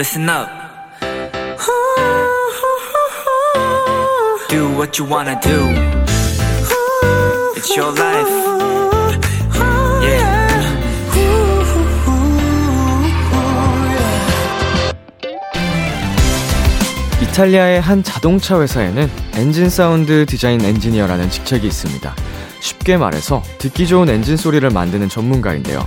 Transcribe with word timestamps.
listen 0.00 0.30
up. 0.30 0.48
Do 4.48 4.70
what 4.74 4.98
you 4.98 5.04
wanna 5.04 5.38
do. 5.42 5.68
It's 7.54 7.76
your 7.76 7.92
life. 7.92 8.30
Yeah. 10.02 10.48
이탈리아의 17.20 17.82
한 17.82 18.02
자동차 18.02 18.58
회사에는 18.58 19.10
엔진 19.34 19.68
사운드 19.68 20.24
디자인 20.24 20.64
엔지니어라는 20.64 21.28
직책이 21.28 21.66
있습니다. 21.66 22.14
쉽게 22.62 22.96
말해서 22.96 23.42
듣기 23.58 23.86
좋은 23.86 24.08
엔진 24.08 24.38
소리를 24.38 24.70
만드는 24.70 25.10
전문가인데요. 25.10 25.86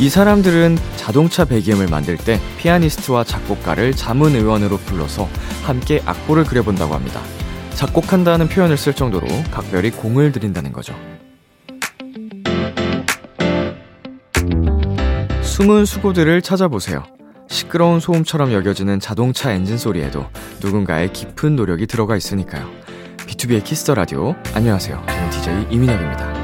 이 0.00 0.08
사람들은 0.08 0.76
자동차 0.96 1.44
배기음을 1.44 1.86
만들 1.86 2.16
때 2.16 2.40
피아니스트와 2.58 3.22
작곡가를 3.24 3.92
자문 3.92 4.34
위원으로 4.34 4.76
불러서 4.78 5.28
함께 5.62 6.02
악보를 6.04 6.44
그려본다고 6.44 6.94
합니다. 6.94 7.20
작곡한다는 7.74 8.48
표현을 8.48 8.76
쓸 8.76 8.92
정도로 8.94 9.26
각별히 9.52 9.90
공을 9.90 10.32
들인다는 10.32 10.72
거죠. 10.72 10.94
숨은 15.42 15.84
수고들을 15.84 16.42
찾아보세요. 16.42 17.04
시끄러운 17.48 18.00
소음처럼 18.00 18.52
여겨지는 18.52 18.98
자동차 18.98 19.52
엔진 19.52 19.78
소리에도 19.78 20.26
누군가의 20.60 21.12
깊은 21.12 21.54
노력이 21.54 21.86
들어가 21.86 22.16
있으니까요. 22.16 22.68
B2B의 23.18 23.62
키스터 23.62 23.94
라디오. 23.94 24.34
안녕하세요. 24.54 25.04
저는 25.06 25.30
DJ 25.30 25.66
이민혁입니다. 25.70 26.43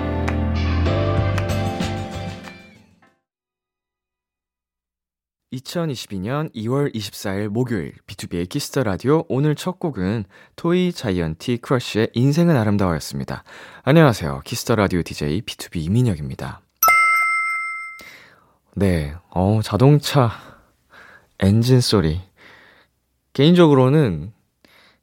2022년 5.52 6.54
2월 6.54 6.94
24일 6.94 7.48
목요일 7.48 7.92
B2B의 8.06 8.48
키스터 8.48 8.84
라디오 8.84 9.24
오늘 9.28 9.56
첫 9.56 9.80
곡은 9.80 10.24
토이 10.54 10.92
자이언티 10.92 11.58
크러쉬의 11.58 12.10
인생은 12.14 12.56
아름다워였습니다. 12.56 13.42
안녕하세요. 13.82 14.42
키스터 14.44 14.76
라디오 14.76 15.02
DJ 15.02 15.42
B2B 15.42 15.84
이민혁입니다. 15.84 16.60
네. 18.76 19.14
어, 19.30 19.60
자동차 19.64 20.30
엔진 21.40 21.80
소리. 21.80 22.20
개인적으로는 23.32 24.32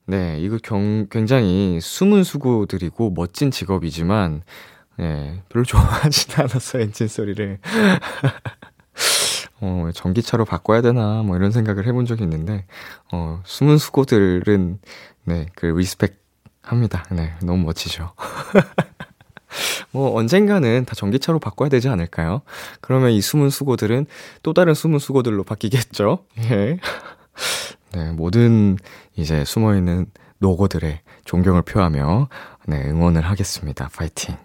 네, 0.06 0.40
이거 0.40 0.58
경, 0.64 1.08
굉장히 1.10 1.80
숨은 1.82 2.24
수고들이고 2.24 3.12
멋진 3.12 3.52
직업이지만 3.52 4.44
네, 4.98 5.44
별로 5.50 5.66
좋아하진 5.66 6.34
않았어 6.40 6.80
엔진 6.80 7.10
소리를. 7.10 7.60
어, 9.60 9.90
전기차로 9.94 10.46
바꿔야 10.46 10.82
되나, 10.82 11.24
뭐 11.24 11.36
이런 11.36 11.52
생각을 11.52 11.88
해본 11.88 12.06
적이 12.06 12.24
있는데, 12.24 12.66
어, 13.12 13.42
숨은 13.46 13.78
수고들은, 13.78 14.80
네, 15.26 15.48
그, 15.56 15.66
respect 15.66 16.22
합니다. 16.62 17.06
네, 17.12 17.34
너무 17.42 17.64
멋지죠. 17.66 18.12
뭐, 19.92 20.16
언젠가는 20.16 20.86
다 20.86 20.94
전기차로 20.96 21.40
바꿔야 21.40 21.70
되지 21.70 21.90
않을까요? 21.90 22.42
그러면 22.82 23.12
이 23.12 23.22
숨은 23.22 23.50
수고들은 23.50 24.06
또 24.44 24.54
다른 24.54 24.74
숨은 24.74 25.00
수고들로 25.00 25.44
바뀌겠죠? 25.44 26.26
예. 26.52 26.78
네, 27.94 28.12
모든 28.12 28.78
이제 29.16 29.44
숨어있는 29.46 30.08
노고들에 30.40 31.02
존경을 31.26 31.64
표하며, 31.64 32.30
네, 32.68 32.84
응원을 32.86 33.22
하겠습니다. 33.22 33.90
파이팅. 33.96 34.36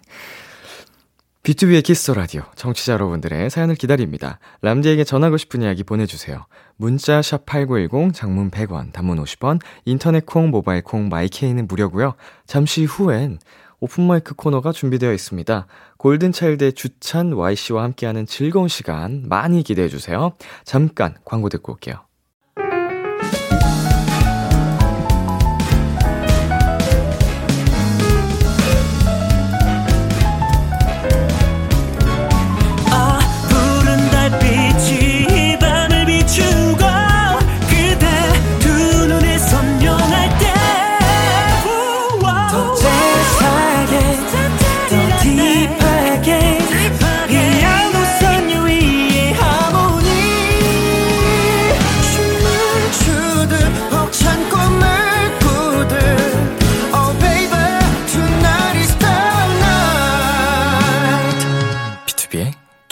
B2B의 1.43 1.83
키스터 1.83 2.13
라디오 2.13 2.43
청취자 2.55 2.93
여러분들의 2.93 3.49
사연을 3.49 3.75
기다립니다. 3.75 4.39
람디에게 4.61 5.03
전하고 5.03 5.35
싶은 5.35 5.61
이야기 5.61 5.83
보내주세요. 5.83 6.45
문자 6.77 7.21
샵 7.21 7.45
#8910 7.45 8.13
장문 8.13 8.49
100원, 8.49 8.93
단문 8.93 9.21
50원, 9.21 9.59
인터넷 9.83 10.25
콩, 10.25 10.51
모바일 10.51 10.81
콩, 10.83 11.09
My 11.09 11.26
K는 11.26 11.67
무료고요. 11.67 12.13
잠시 12.47 12.85
후엔 12.85 13.39
open 13.81 14.07
mic 14.07 14.33
코너가 14.35 14.71
준비되어 14.71 15.11
있습니다. 15.11 15.67
골든 15.97 16.31
차일드의 16.31 16.71
주찬 16.71 17.33
Y 17.33 17.57
씨와 17.57 17.83
함께하는 17.83 18.25
즐거운 18.25 18.69
시간 18.69 19.25
많이 19.27 19.63
기대해 19.63 19.89
주세요. 19.89 20.31
잠깐 20.63 21.15
광고 21.25 21.49
듣고 21.49 21.73
올게요. 21.73 22.05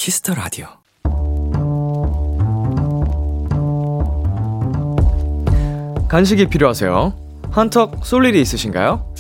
Kiss 0.02 0.20
the 0.20 0.34
Radio. 0.34 0.66
간식이 6.08 6.48
필요하세요? 6.48 7.14
한턱 7.52 8.04
쏠 8.04 8.26
일이 8.26 8.42
있으신가요? 8.42 9.14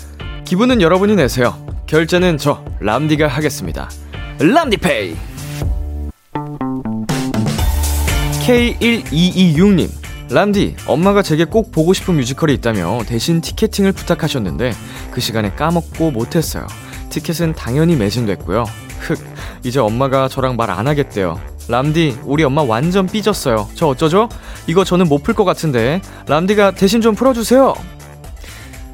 기분은 0.44 0.81
여러분이 0.81 1.16
내세요. 1.16 1.53
결제는 1.86 2.40
저 2.40 2.66
람디가 2.80 3.28
하겠습니다. 3.28 3.92
람디페이. 4.40 5.16
K1226님. 8.48 9.88
람디, 10.31 10.78
엄마가 10.88 11.22
제게 11.22 11.46
꼭 11.46 11.72
보고 11.72 11.94
싶은 11.94 12.16
뮤지컬이 12.16 12.56
있다며 12.56 13.03
대신 13.06 13.40
티켓팅을 13.40 13.92
부탁하셨는데 13.92 14.74
그 15.12 15.22
시간에 15.22 15.52
까먹고 15.52 16.09
못했어요. 16.09 16.66
티켓은 17.12 17.53
당연히 17.53 17.96
매진됐고요. 17.96 18.91
흑, 19.01 19.19
이제 19.63 19.79
엄마가 19.79 20.28
저랑 20.28 20.56
말 20.56 20.69
안 20.72 20.88
하겠대요. 20.88 21.39
람디, 21.67 22.19
우리 22.23 22.44
엄마 22.44 22.62
완전 22.63 23.06
삐졌어요. 23.07 23.69
저 23.75 23.88
어쩌죠? 23.88 24.29
이거 24.67 24.84
저는 24.84 25.07
못 25.07 25.23
풀 25.23 25.34
것 25.35 25.44
같은데. 25.45 26.01
람디가 26.28 26.72
대신 26.72 27.01
좀 27.01 27.16
풀어주세요. 27.16 27.73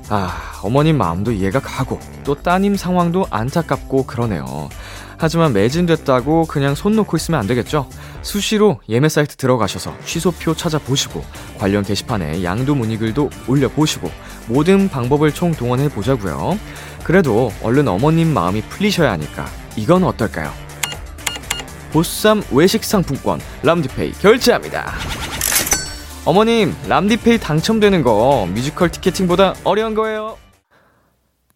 아, 0.10 0.38
어머님 0.64 0.98
마음도 0.98 1.32
이해가 1.32 1.60
가고, 1.60 2.00
또 2.24 2.36
따님 2.36 2.76
상황도 2.76 3.28
안타깝고 3.30 4.06
그러네요. 4.06 4.70
하지만 5.20 5.52
매진됐다고 5.54 6.46
그냥 6.46 6.76
손 6.76 6.96
놓고 6.96 7.18
있으면 7.18 7.40
안 7.40 7.48
되겠죠? 7.48 7.90
수시로 8.22 8.80
예매 8.88 9.10
사이트 9.10 9.36
들어가셔서 9.36 9.94
취소표 10.06 10.54
찾아보시고, 10.56 11.24
관련 11.58 11.84
게시판에 11.84 12.44
양도 12.44 12.76
문의 12.76 12.98
글도 12.98 13.30
올려보시고, 13.48 14.10
모든 14.48 14.88
방법을 14.90 15.34
총동원해 15.34 15.90
보자고요. 15.90 16.58
그래도 17.04 17.52
얼른 17.64 17.88
어머님 17.88 18.34
마음이 18.34 18.62
풀리셔야 18.62 19.12
하니까 19.14 19.46
이건 19.78 20.04
어떨까요? 20.04 20.52
보쌈 21.94 22.42
외식 22.52 22.84
상품권 22.84 23.40
람디페이 23.64 24.14
결제합니다. 24.14 24.92
어머님, 26.26 26.74
람디페이 26.90 27.38
당첨되는 27.38 28.02
거 28.02 28.48
뮤지컬 28.54 28.90
티켓팅보다 28.90 29.54
어려운 29.64 29.94
거예요. 29.94 30.38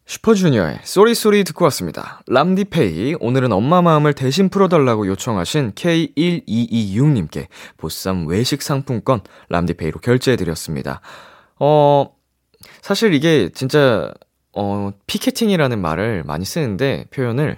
슈퍼주니어의 0.06 0.80
Sorry 0.84 1.14
Sorry 1.14 1.44
듣고 1.46 1.66
왔습니다. 1.66 2.22
람디페이, 2.28 3.16
오늘은 3.20 3.52
엄마 3.52 3.82
마음을 3.82 4.14
대신 4.14 4.50
풀어달라고 4.50 5.08
요청하신 5.08 5.72
K1226님께 5.74 7.48
보쌈 7.78 8.28
외식 8.28 8.62
상품권 8.62 9.22
람디페이로 9.50 10.00
결제해드렸습니다. 10.00 11.02
어, 11.60 12.14
사실 12.82 13.14
이게 13.14 13.50
진짜, 13.54 14.14
어, 14.54 14.92
피켓팅이라는 15.08 15.80
말을 15.80 16.24
많이 16.24 16.46
쓰는데, 16.46 17.06
표현을, 17.12 17.58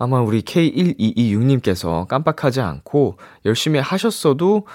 아마 0.00 0.22
우리 0.22 0.40
K1226님께서 0.40 2.08
깜빡하지 2.08 2.62
않고 2.62 3.18
열심히 3.44 3.78
하셨어도 3.78 4.66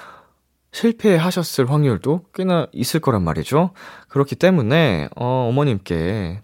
실패하셨을 0.71 1.71
확률도 1.71 2.25
꽤나 2.31 2.67
있을 2.71 2.99
거란 2.99 3.23
말이죠. 3.23 3.71
그렇기 4.07 4.35
때문에, 4.35 5.09
어, 5.15 5.47
어머님께 5.49 6.41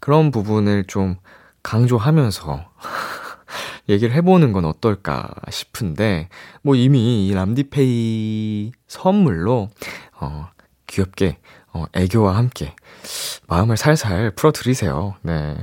그런 0.00 0.30
부분을 0.30 0.84
좀 0.84 1.16
강조하면서 1.62 2.70
얘기를 3.88 4.14
해보는 4.14 4.52
건 4.52 4.66
어떨까 4.66 5.30
싶은데, 5.48 6.28
뭐 6.60 6.74
이미 6.74 7.26
이 7.26 7.32
람디페이 7.32 8.72
선물로, 8.88 9.70
어, 10.20 10.48
귀엽게, 10.86 11.38
어, 11.72 11.86
애교와 11.94 12.36
함께 12.36 12.74
마음을 13.46 13.78
살살 13.78 14.32
풀어드리세요. 14.32 15.14
네. 15.22 15.56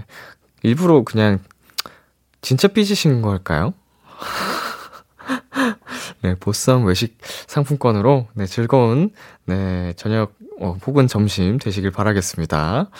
일부러 0.63 1.03
그냥 1.03 1.37
진짜 2.45 2.67
삐지신 2.67 3.23
걸까요? 3.23 3.73
네, 6.21 6.35
보쌈 6.35 6.85
외식 6.85 7.17
상품권으로, 7.47 8.27
네, 8.35 8.45
즐거운, 8.45 9.09
네, 9.45 9.93
저녁, 9.95 10.35
어, 10.59 10.77
혹은 10.85 11.07
점심 11.07 11.57
되시길 11.57 11.89
바라겠습니다. 11.89 12.91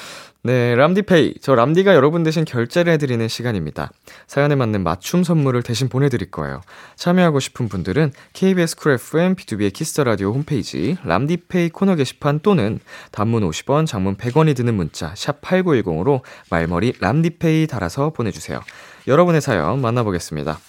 네, 0.41 0.73
람디페이. 0.73 1.35
저 1.41 1.53
람디가 1.53 1.93
여러분 1.93 2.23
대신 2.23 2.43
결제를 2.43 2.93
해드리는 2.93 3.27
시간입니다. 3.27 3.91
사연에 4.25 4.55
맞는 4.55 4.83
맞춤 4.83 5.23
선물을 5.23 5.61
대신 5.61 5.89
보내드릴 5.89 6.31
거예요. 6.31 6.61
참여하고 6.95 7.39
싶은 7.39 7.69
분들은 7.69 8.13
KBS 8.33 8.77
쿨 8.77 8.93
FM 8.93 9.35
B2B의 9.35 9.73
키스터 9.73 10.05
라디오 10.05 10.31
홈페이지 10.31 10.97
람디페이 11.03 11.69
코너 11.69 11.93
게시판 11.93 12.39
또는 12.39 12.79
단문 13.11 13.47
50원, 13.47 13.85
장문 13.85 14.17
100원이 14.17 14.55
드는 14.55 14.73
문자 14.73 15.13
샵 15.15 15.41
#8910으로 15.41 16.21
말머리 16.49 16.93
람디페이 16.99 17.67
달아서 17.67 18.09
보내주세요. 18.09 18.59
여러분의 19.07 19.41
사연 19.41 19.81
만나보겠습니다. 19.81 20.59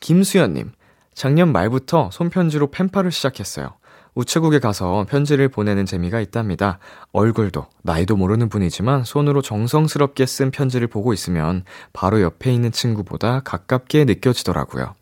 김수연님, 0.00 0.72
작년 1.12 1.52
말부터 1.52 2.10
손편지로 2.12 2.70
펜팔을 2.70 3.12
시작했어요. 3.12 3.74
우체국에 4.14 4.60
가서 4.60 5.06
편지를 5.08 5.48
보내는 5.48 5.86
재미가 5.86 6.20
있답니다. 6.20 6.78
얼굴도, 7.12 7.66
나이도 7.82 8.16
모르는 8.16 8.48
분이지만 8.48 9.04
손으로 9.04 9.42
정성스럽게 9.42 10.24
쓴 10.26 10.50
편지를 10.50 10.86
보고 10.86 11.12
있으면 11.12 11.64
바로 11.92 12.22
옆에 12.22 12.52
있는 12.52 12.70
친구보다 12.70 13.40
가깝게 13.40 14.04
느껴지더라고요. 14.04 14.94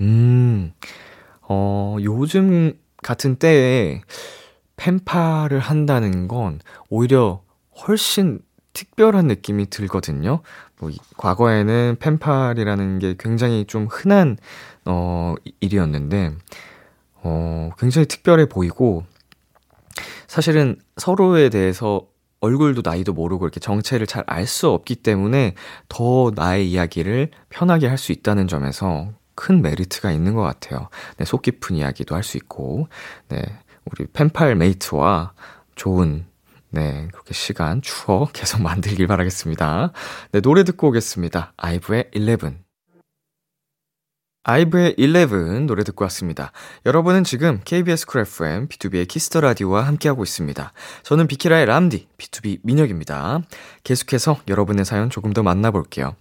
음, 0.00 0.72
어, 1.42 1.96
요즘 2.02 2.72
같은 3.02 3.36
때에 3.36 4.02
펜팔을 4.76 5.60
한다는 5.60 6.26
건 6.26 6.58
오히려 6.88 7.42
훨씬 7.86 8.40
특별한 8.72 9.26
느낌이 9.26 9.70
들거든요. 9.70 10.40
뭐, 10.78 10.90
과거에는 11.16 11.96
펜팔이라는 12.00 12.98
게 13.00 13.14
굉장히 13.18 13.64
좀 13.66 13.86
흔한, 13.90 14.36
어, 14.84 15.34
일이었는데, 15.60 16.32
어, 17.22 17.70
굉장히 17.78 18.06
특별해 18.06 18.46
보이고, 18.48 19.04
사실은 20.26 20.76
서로에 20.96 21.48
대해서 21.48 22.06
얼굴도 22.40 22.82
나이도 22.84 23.12
모르고 23.12 23.44
이렇게 23.44 23.60
정체를 23.60 24.06
잘 24.06 24.24
알 24.26 24.46
수 24.46 24.70
없기 24.70 24.96
때문에 24.96 25.54
더 25.88 26.32
나의 26.34 26.70
이야기를 26.70 27.30
편하게 27.50 27.86
할 27.88 27.98
수 27.98 28.12
있다는 28.12 28.48
점에서 28.48 29.12
큰 29.34 29.60
메리트가 29.62 30.10
있는 30.12 30.34
것 30.34 30.42
같아요. 30.42 30.88
네, 31.18 31.24
속 31.24 31.42
깊은 31.42 31.76
이야기도 31.76 32.14
할 32.14 32.22
수 32.22 32.36
있고, 32.38 32.88
네, 33.28 33.42
우리 33.84 34.06
펜팔 34.06 34.54
mate와 34.56 35.32
좋은 35.74 36.24
네, 36.70 37.08
그렇게 37.12 37.34
시간, 37.34 37.82
추억 37.82 38.32
계속 38.32 38.62
만들길 38.62 39.06
바라겠습니다. 39.06 39.92
네, 40.32 40.40
노래 40.40 40.64
듣고 40.64 40.88
오겠습니다. 40.88 41.52
아이브의 41.56 42.10
11. 42.14 42.58
아이브의 44.42 44.94
11 44.96 45.66
노래 45.66 45.84
듣고 45.84 46.04
왔습니다. 46.04 46.52
여러분은 46.86 47.24
지금 47.24 47.60
KBS 47.64 48.06
쿨 48.06 48.22
FM, 48.22 48.68
B2B의 48.68 49.06
키스터 49.06 49.40
라디오와 49.40 49.86
함께하고 49.86 50.22
있습니다. 50.22 50.72
저는 51.02 51.26
비키라의 51.26 51.66
람디, 51.66 52.08
B2B 52.16 52.60
민혁입니다. 52.62 53.42
계속해서 53.84 54.40
여러분의 54.48 54.84
사연 54.84 55.10
조금 55.10 55.32
더 55.32 55.42
만나볼게요. 55.42 56.14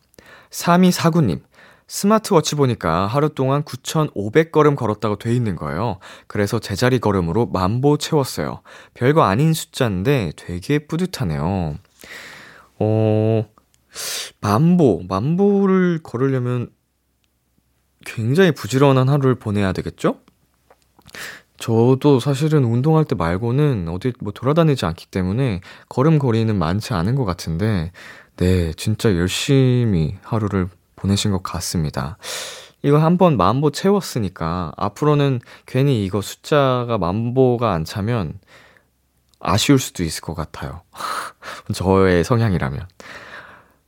3249님, 0.50 1.42
스마트워치 1.90 2.54
보니까 2.56 3.08
하루 3.08 3.30
동안 3.30 3.64
9,500걸음 3.64 4.76
걸었다고 4.76 5.18
돼 5.18 5.34
있는 5.36 5.56
거예요. 5.56 5.98
그래서 6.28 6.60
제자리 6.60 7.00
걸음으로 7.00 7.48
만보 7.48 7.98
채웠어요. 7.98 8.62
별거 8.94 9.24
아닌 9.24 9.54
숫자인데 9.54 10.34
되게 10.36 10.80
뿌듯하네요. 10.80 11.78
어, 12.78 13.46
만보, 14.40 15.06
만보를 15.10 16.02
걸으려면 16.04 16.70
굉장히 18.06 18.52
부지런한 18.52 19.10
하루를 19.10 19.36
보내야 19.36 19.74
되겠죠? 19.74 20.20
저도 21.58 22.20
사실은 22.20 22.66
운동할 22.66 23.04
때 23.04 23.16
말고는 23.16 23.90
어디 23.90 24.14
뭐 24.22 24.32
돌아다니지 24.32 24.86
않기 24.86 25.08
때문에 25.08 25.62
걸음거리는 25.90 26.56
많지 26.56 26.94
않은 26.94 27.16
것 27.16 27.26
같은데, 27.26 27.92
네, 28.38 28.72
진짜 28.74 29.14
열심히 29.16 30.16
하루를 30.22 30.70
보내신 31.00 31.32
것 31.32 31.42
같습니다. 31.44 32.18
이거 32.82 32.98
한번 32.98 33.38
만보 33.38 33.72
채웠으니까 33.72 34.72
앞으로는 34.78 35.42
괜히 35.66 36.06
이거 36.06 36.22
숫자가 36.22 36.98
만보가 36.98 37.72
안 37.74 37.84
차면 37.84 38.40
아쉬울 39.40 39.80
수도 39.80 40.04
있을 40.04 40.22
것 40.22 40.34
같아요. 40.34 40.82
저의 41.74 42.24
성향이라면. 42.24 42.88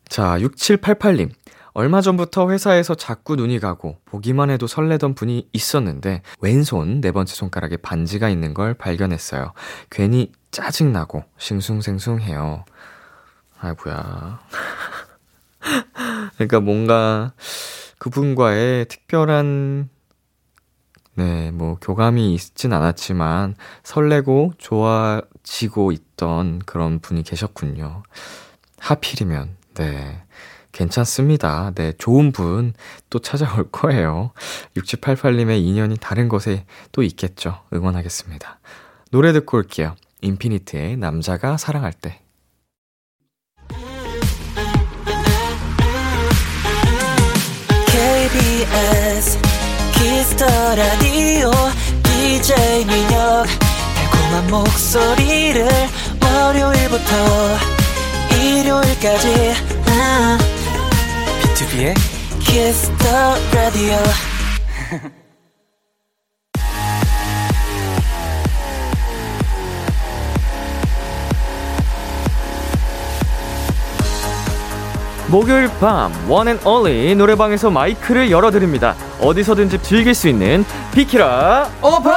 자, 0.08 0.38
6788님. 0.40 1.32
얼마 1.74 2.02
전부터 2.02 2.52
회사에서 2.52 2.96
자꾸 2.96 3.38
눈이 3.38 3.60
가고 3.60 3.96
보기만 4.04 4.50
해도 4.50 4.68
설레던 4.68 5.16
분이 5.16 5.48
있었는데 5.54 6.22
왼손 6.42 7.00
네 7.00 7.14
번째 7.14 7.34
손가락에 7.34 7.78
반지가 7.78 8.28
있는 8.28 8.54
걸 8.54 8.74
발견했어요. 8.74 9.54
괜히 9.90 10.34
짜증나고 10.52 11.24
싱숭생숭해요. 11.38 12.66
아이고야. 13.62 14.40
그러니까 16.48 16.60
뭔가 16.60 17.34
그분과의 18.00 18.86
특별한 18.86 19.90
네, 21.16 21.52
뭐 21.52 21.78
교감이 21.82 22.34
있진 22.34 22.74
않았지만 22.74 23.56
설레고 23.84 24.54
좋아지고 24.58 25.92
있던 25.92 26.60
그런 26.60 27.00
분이 27.00 27.24
계셨군요. 27.24 28.04
하필이면 28.80 29.58
네. 29.76 30.24
괜찮습니다. 30.72 31.72
네, 31.76 31.92
좋은 31.98 32.32
분 32.32 32.74
또 33.12 33.20
찾아올 33.20 33.70
거예요. 33.72 34.32
6788님의 34.78 35.62
인연이 35.64 35.98
다른 35.98 36.30
곳에 36.30 36.66
또 36.92 37.04
있겠죠. 37.04 37.60
응원하겠습니다. 37.74 38.60
노래 39.12 39.34
듣고 39.34 39.58
올게요. 39.58 39.96
인피니트의 40.22 40.98
남자가 40.98 41.58
사랑할 41.58 41.94
때. 41.94 42.21
KBS 48.32 49.38
Kiss 49.94 50.23
the 50.23 50.46
Radio 50.76 51.52
DJ 52.04 52.86
민혁. 52.86 53.46
달콤한 53.96 54.48
목소리를 54.50 55.68
월요일부터 56.24 57.58
일요일까지. 58.40 59.54
BTOB의 61.42 61.94
Kiss 62.40 62.94
the 62.94 63.36
Radio 63.54 63.98
목요일 75.32 75.70
밤 75.80 76.12
One 76.28 76.44
and 76.44 76.60
Only 76.66 77.16
노래방에서 77.16 77.70
마이크를 77.70 78.30
열어드립니다. 78.30 78.96
어디서든지 79.22 79.82
즐길 79.82 80.14
수 80.14 80.28
있는 80.28 80.66
비키라 80.94 81.70
오픈 81.82 82.12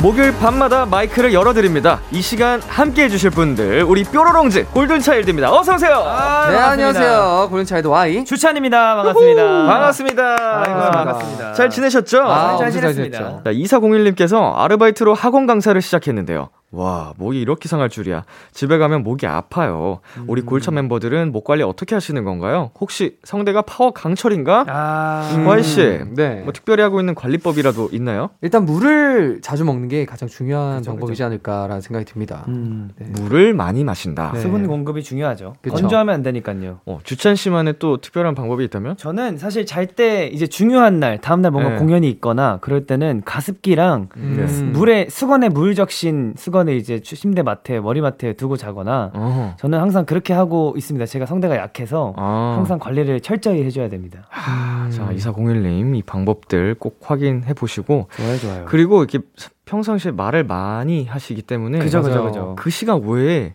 목요일 0.00 0.32
밤마다 0.38 0.86
마이크를 0.86 1.34
열어드립니다. 1.34 2.00
이 2.12 2.22
시간 2.22 2.60
함께 2.68 3.04
해주실 3.04 3.30
분들 3.30 3.82
우리 3.82 4.04
뾰로롱즈 4.04 4.66
골든차일드입니다. 4.66 5.52
어서 5.52 5.74
오세요. 5.74 6.04
네, 6.50 6.56
안녕하세요. 6.56 7.48
골든차일드 7.50 7.88
Y. 7.88 8.24
주찬입니다. 8.24 8.94
반갑습니다. 8.94 9.42
반갑습니다. 9.66 10.36
아이고, 10.64 10.90
반갑습니다. 10.92 11.52
잘 11.54 11.68
지내셨죠? 11.68 12.22
아, 12.22 12.56
잘 12.58 12.68
엄청 12.68 12.70
지냈습니다. 12.70 13.18
지냈죠. 13.18 13.42
자, 13.44 13.52
2401님께서 13.52 14.56
아르바이트로 14.56 15.14
학원 15.14 15.48
강사를 15.48 15.82
시작했는데요. 15.82 16.48
와, 16.70 17.14
목이 17.16 17.40
이렇게 17.40 17.66
상할 17.68 17.88
줄이야. 17.88 18.24
집에 18.52 18.76
가면 18.76 19.02
목이 19.02 19.26
아파요. 19.26 20.00
우리 20.26 20.42
골차 20.42 20.70
멤버들은 20.70 21.32
목 21.32 21.44
관리 21.44 21.62
어떻게 21.62 21.94
하시는 21.94 22.22
건가요? 22.24 22.72
혹시 22.78 23.16
성대가 23.24 23.62
파워 23.62 23.92
강철인가? 23.92 24.66
아, 24.68 25.30
음. 25.34 25.46
Y씨, 25.46 26.00
네. 26.14 26.42
뭐 26.42 26.52
특별히 26.52 26.82
하고 26.82 27.00
있는 27.00 27.14
관리법이라도 27.14 27.88
있나요? 27.92 28.30
일단 28.42 28.66
물을 28.66 29.40
자주 29.40 29.64
먹는 29.64 29.88
게 29.88 30.04
가장 30.04 30.28
중요한 30.28 30.78
그죠, 30.78 30.90
방법이지 30.90 31.22
않을까라는 31.22 31.80
생각이 31.80 32.04
듭니다. 32.04 32.44
음, 32.48 32.90
네. 32.96 33.06
물을 33.18 33.54
많이 33.54 33.82
마신다. 33.82 34.32
네. 34.34 34.40
수분 34.40 34.66
공급이 34.66 35.02
중요하죠. 35.02 35.54
그쵸. 35.62 35.74
건조하면 35.74 36.14
안 36.16 36.22
되니까요. 36.22 36.80
어, 36.84 36.98
주찬 37.02 37.34
씨만의 37.34 37.76
또 37.78 37.96
특별한 37.98 38.34
방법이 38.34 38.62
있다면? 38.64 38.96
저는 38.98 39.38
사실 39.38 39.64
잘 39.64 39.88
때 39.88 40.26
이제 40.26 40.46
중요한 40.46 41.00
날, 41.00 41.18
다음 41.18 41.40
날 41.40 41.50
뭔가 41.50 41.70
네. 41.70 41.76
공연이 41.76 42.10
있거나 42.10 42.58
그럴 42.60 42.84
때는 42.84 43.22
가습기랑 43.24 44.10
음. 44.16 44.70
물에 44.74 45.08
수건에 45.08 45.48
물 45.48 45.74
적신 45.74 46.34
수건 46.36 46.57
을 46.66 46.74
이제 46.74 47.00
추- 47.00 47.14
침대 47.14 47.42
맡에 47.42 47.78
머리맡에 47.78 48.32
두고 48.32 48.56
자거나 48.56 49.12
어. 49.14 49.54
저는 49.60 49.78
항상 49.78 50.04
그렇게 50.06 50.32
하고 50.32 50.74
있습니다. 50.76 51.06
제가 51.06 51.26
성대가 51.26 51.56
약해서 51.56 52.14
아. 52.16 52.54
항상 52.56 52.78
관리를 52.78 53.20
철저히 53.20 53.62
해줘야 53.62 53.88
됩니다. 53.88 54.26
아, 54.32 54.88
자, 54.90 55.08
2401님, 55.12 55.94
이 55.96 56.02
방법들 56.02 56.74
꼭 56.78 56.98
확인해 57.02 57.52
보시고, 57.54 58.08
좋아요, 58.16 58.38
좋아요. 58.38 58.64
그리고 58.66 58.98
이렇게 59.04 59.18
평상시에 59.66 60.12
말을 60.12 60.44
많이 60.44 61.04
하시기 61.04 61.42
때문에 61.42 61.78
그죠, 61.78 62.02
그죠. 62.02 62.24
그죠. 62.24 62.56
그 62.58 62.70
시간 62.70 63.02
외에 63.02 63.54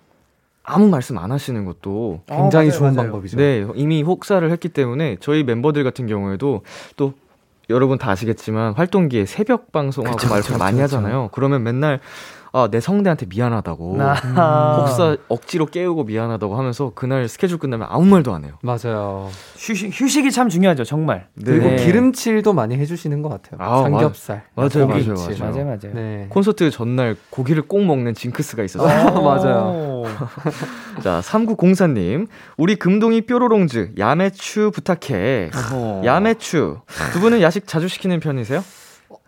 아무 0.64 0.88
말씀 0.88 1.18
안 1.18 1.32
하시는 1.32 1.66
것도 1.66 2.22
굉장히 2.28 2.68
어, 2.68 2.70
맞아요, 2.70 2.72
좋은 2.72 2.94
맞아요. 2.96 3.10
방법이죠. 3.12 3.38
네, 3.38 3.66
이미 3.76 4.02
혹사를 4.02 4.50
했기 4.50 4.70
때문에 4.70 5.18
저희 5.20 5.44
멤버들 5.44 5.84
같은 5.84 6.08
경우에도 6.08 6.62
또 6.96 7.14
여러분 7.70 7.98
다 7.98 8.12
아시겠지만 8.12 8.74
활동기에 8.74 9.26
새벽 9.26 9.72
방송하고 9.72 10.16
그쵸, 10.18 10.30
말 10.30 10.42
그쵸, 10.42 10.58
많이 10.58 10.74
그쵸, 10.78 10.84
하잖아요. 10.84 11.30
그러면 11.32 11.64
맨날 11.64 12.00
아, 12.56 12.68
내 12.70 12.80
성대한테 12.80 13.26
미안하다고. 13.26 13.98
아. 14.00 14.78
혹사 14.80 15.18
억지로 15.28 15.66
깨우고 15.66 16.04
미안하다고 16.04 16.56
하면서 16.56 16.92
그날 16.94 17.28
스케줄 17.28 17.58
끝나면 17.58 17.88
아무 17.90 18.06
말도 18.06 18.32
안 18.32 18.46
해요. 18.46 18.60
맞아요. 18.62 19.30
휴식, 19.58 19.90
휴식이 19.92 20.32
참 20.32 20.50
중요하죠, 20.50 20.84
정말. 20.84 21.28
그리고 21.44 21.70
네. 21.70 21.78
기름칠도 21.78 22.54
많이 22.54 22.78
해주시는 22.78 23.24
것 23.24 23.30
같아요. 23.30 23.58
아, 23.60 23.82
삼겹살, 23.82 24.44
맞아요. 24.54 24.86
맞아요, 24.88 24.88
맞아요. 24.88 25.16
맞아요, 25.40 25.66
맞아요. 25.66 25.94
네. 25.96 26.28
콘서트 26.30 26.70
전날 26.70 27.16
고기를 27.32 27.64
꼭 27.64 27.84
먹는 27.86 28.14
징크스가 28.14 28.62
있었어요. 28.64 28.88
아, 28.88 29.10
맞아요. 29.20 30.04
자, 31.02 31.22
3904님. 31.22 32.28
우리 32.58 32.76
금동이 32.76 33.22
뾰로롱즈 33.22 33.94
야매추 33.98 34.70
부탁해. 34.76 35.50
야매추. 36.06 36.82
두 37.14 37.20
분은 37.20 37.42
야식 37.42 37.66
자주 37.66 37.88
시키는 37.88 38.20
편이세요? 38.20 38.64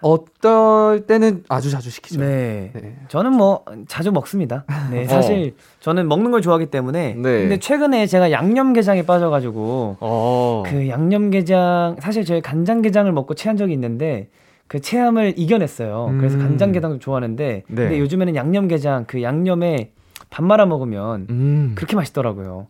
어떨 0.02 1.06
때는 1.08 1.44
아주 1.50 1.72
자주 1.72 1.90
시키죠. 1.90 2.20
네. 2.20 2.72
네. 2.74 2.96
저는 3.08 3.32
뭐 3.34 3.64
자주 3.88 4.12
먹습니다. 4.12 4.66
네, 4.92 5.06
사실 5.08 5.56
저는 5.80 6.08
먹는 6.08 6.32
걸 6.32 6.42
좋아하기 6.42 6.68
때문에. 6.68 7.14
네. 7.16 7.22
근데 7.22 7.58
최근에 7.58 8.06
제가 8.06 8.32
양념게장에 8.32 9.04
빠져가지고 9.04 9.98
어. 10.00 10.64
그 10.66 10.88
양념게장 10.90 11.98
사실 12.00 12.26
저희 12.26 12.42
간장게장을 12.42 13.12
먹고 13.12 13.34
체한 13.34 13.58
적이 13.58 13.74
있는데 13.74 14.30
그 14.68 14.80
체함을 14.82 15.34
이겨냈어요. 15.38 16.14
그래서 16.20 16.38
음. 16.38 16.42
간장게장도 16.42 17.00
좋아하는데 17.00 17.64
네. 17.68 17.76
근데 17.76 18.00
요즘에는 18.00 18.36
양념게장 18.36 19.06
그 19.08 19.22
양념에 19.24 19.92
밥 20.30 20.44
말아 20.44 20.66
먹으면 20.66 21.28
음. 21.30 21.72
그렇게 21.76 21.96
맛있더라고요. 21.96 22.68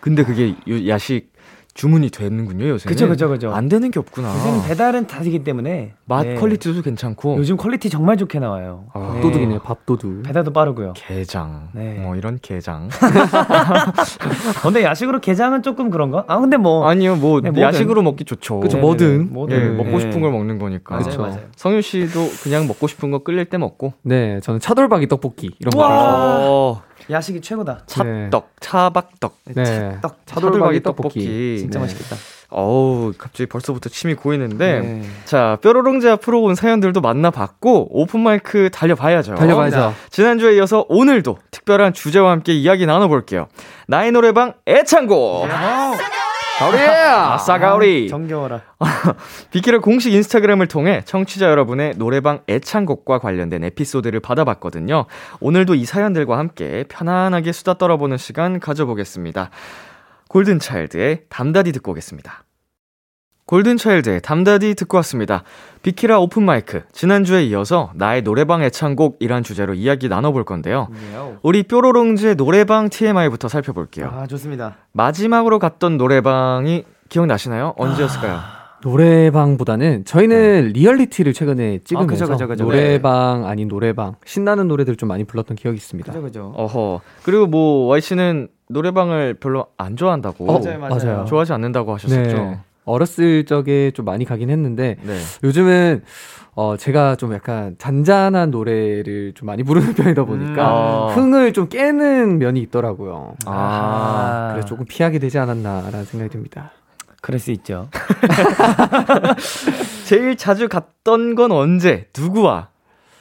근데 0.00 0.22
그게 0.24 0.50
요- 0.68 0.88
야식 0.88 1.32
주문이 1.78 2.10
되는군요, 2.10 2.66
요새. 2.70 2.88
그죠, 2.88 3.06
그죠, 3.06 3.28
그죠. 3.28 3.52
안 3.54 3.68
되는 3.68 3.92
게 3.92 4.00
없구나. 4.00 4.34
요즘 4.34 4.68
배달은 4.68 5.06
다 5.06 5.22
되기 5.22 5.44
때문에 5.44 5.92
맛 6.06 6.24
네. 6.26 6.34
퀄리티도 6.34 6.82
괜찮고. 6.82 7.36
요즘 7.38 7.56
퀄리티 7.56 7.88
정말 7.88 8.16
좋게 8.16 8.40
나와요. 8.40 8.86
아, 8.94 8.98
네. 8.98 9.20
밥도둑이네요, 9.20 9.60
밥도둑. 9.60 10.24
배달도 10.24 10.52
빠르고요. 10.52 10.94
게장. 10.96 11.68
네. 11.74 11.94
뭐 12.00 12.16
이런 12.16 12.40
게장. 12.42 12.88
어, 12.88 12.88
근데 14.64 14.82
야식으로 14.82 15.20
게장은 15.20 15.62
조금 15.62 15.90
그런가? 15.90 16.24
아 16.26 16.40
근데 16.40 16.56
뭐 16.56 16.88
아니요, 16.88 17.14
뭐 17.14 17.40
네. 17.40 17.52
야식으로 17.56 18.02
먹기 18.02 18.24
좋죠. 18.24 18.58
그쵸, 18.58 18.78
네네네. 18.78 18.80
뭐든. 18.80 19.32
뭐든. 19.32 19.56
예, 19.56 19.60
네. 19.60 19.70
먹고 19.70 19.90
네. 19.90 20.00
싶은 20.00 20.20
걸 20.20 20.32
먹는 20.32 20.58
거니까. 20.58 20.96
맞아요. 20.96 21.18
맞아요. 21.18 21.40
성윤 21.54 21.82
씨도 21.82 22.28
그냥 22.42 22.66
먹고 22.66 22.88
싶은 22.88 23.12
거 23.12 23.20
끓일 23.20 23.44
때 23.44 23.56
먹고. 23.56 23.92
네, 24.02 24.40
저는 24.40 24.58
차돌박이 24.58 25.06
떡볶이 25.06 25.52
이런 25.60 25.70
거. 25.70 26.82
야식이 27.10 27.40
최고다. 27.40 27.82
찹떡, 27.86 28.50
차박떡. 28.60 29.36
네. 29.54 29.98
떡 30.02 30.18
차돌박이 30.26 30.82
떡볶이. 30.82 31.58
진짜 31.58 31.78
네. 31.78 31.84
맛있겠다. 31.84 32.16
어우, 32.50 33.12
갑자기 33.18 33.46
벌써부터 33.46 33.90
침이 33.90 34.14
고이는데. 34.14 34.80
네. 34.80 35.02
자, 35.24 35.58
뾰로롱제 35.62 36.08
앞으로 36.10 36.42
온 36.42 36.54
사연들도 36.54 37.00
만나봤고, 37.00 37.88
오픈마이크 37.90 38.70
달려봐야죠. 38.72 39.34
달려봐야죠. 39.34 39.94
지난주에 40.10 40.56
이어서 40.56 40.86
오늘도 40.88 41.38
특별한 41.50 41.92
주제와 41.92 42.30
함께 42.30 42.54
이야기 42.54 42.86
나눠볼게요. 42.86 43.48
나의 43.86 44.12
노래방 44.12 44.54
애창곡! 44.66 45.48
가오리! 46.58 46.78
아싸 46.78 47.58
가오리! 47.58 48.08
정겨워라. 48.08 48.62
비키라 49.52 49.78
공식 49.78 50.12
인스타그램을 50.12 50.66
통해 50.66 51.02
청취자 51.04 51.48
여러분의 51.48 51.94
노래방 51.96 52.40
애창곡과 52.48 53.20
관련된 53.20 53.62
에피소드를 53.62 54.18
받아봤거든요. 54.18 55.06
오늘도 55.38 55.76
이 55.76 55.84
사연들과 55.84 56.36
함께 56.36 56.84
편안하게 56.88 57.52
수다 57.52 57.74
떨어보는 57.74 58.16
시간 58.16 58.58
가져보겠습니다. 58.58 59.50
골든차일드의 60.28 61.22
담다디 61.28 61.70
듣고 61.72 61.92
오겠습니다. 61.92 62.42
골든차일드의 63.48 64.20
담다디 64.20 64.74
듣고 64.74 64.98
왔습니다. 64.98 65.42
비키라 65.82 66.20
오픈마이크. 66.20 66.82
지난주에 66.92 67.44
이어서 67.46 67.90
나의 67.94 68.22
노래방 68.22 68.62
애창곡이란 68.62 69.42
주제로 69.42 69.72
이야기 69.72 70.10
나눠볼 70.10 70.44
건데요. 70.44 70.88
우리 71.42 71.62
뾰로롱즈의 71.62 72.36
노래방 72.36 72.90
TMI부터 72.90 73.48
살펴볼게요. 73.48 74.12
아 74.14 74.26
좋습니다. 74.26 74.76
마지막으로 74.92 75.58
갔던 75.58 75.96
노래방이 75.96 76.84
기억나시나요? 77.08 77.72
언제였을까요? 77.78 78.38
노래방보다는 78.82 80.04
저희는 80.04 80.72
리얼리티를 80.74 81.32
최근에 81.32 81.80
찍으면서 81.84 82.26
그죠, 82.26 82.32
그죠, 82.32 82.48
그죠. 82.48 82.64
노래방 82.64 83.46
아닌 83.46 83.66
노래방 83.68 84.16
신나는 84.26 84.68
노래들 84.68 84.96
좀 84.96 85.08
많이 85.08 85.24
불렀던 85.24 85.56
기억이 85.56 85.76
있습니다. 85.76 86.12
그죠 86.12 86.22
그죠. 86.22 86.52
어허. 86.54 87.00
그리고 87.22 87.46
뭐 87.46 87.86
Y씨는 87.88 88.48
노래방을 88.68 89.34
별로 89.40 89.66
안 89.78 89.96
좋아한다고. 89.96 90.52
어, 90.52 90.58
맞아요, 90.60 90.78
맞아요. 90.78 90.98
맞아요. 91.02 91.24
좋아하지 91.24 91.54
않는다고 91.54 91.94
하셨었죠. 91.94 92.36
네. 92.36 92.58
어렸을 92.88 93.44
적에 93.44 93.90
좀 93.92 94.04
많이 94.04 94.24
가긴 94.24 94.50
했는데 94.50 94.96
네. 95.02 95.18
요즘은 95.44 96.02
어 96.54 96.76
제가 96.76 97.16
좀 97.16 97.32
약간 97.34 97.76
잔잔한 97.78 98.50
노래를 98.50 99.32
좀 99.34 99.46
많이 99.46 99.62
부르는 99.62 99.94
편이다 99.94 100.24
보니까 100.24 101.08
음. 101.08 101.16
흥을 101.16 101.52
좀 101.52 101.68
깨는 101.68 102.38
면이 102.38 102.60
있더라고요. 102.62 103.34
아. 103.46 104.48
그래서 104.52 104.66
조금 104.66 104.84
피하게 104.86 105.18
되지 105.18 105.38
않았나라는 105.38 106.04
생각이 106.04 106.30
듭니다. 106.30 106.72
그럴 107.20 107.38
수 107.38 107.50
있죠. 107.52 107.88
제일 110.06 110.36
자주 110.36 110.68
갔던 110.68 111.34
건 111.34 111.52
언제? 111.52 112.08
누구와? 112.16 112.68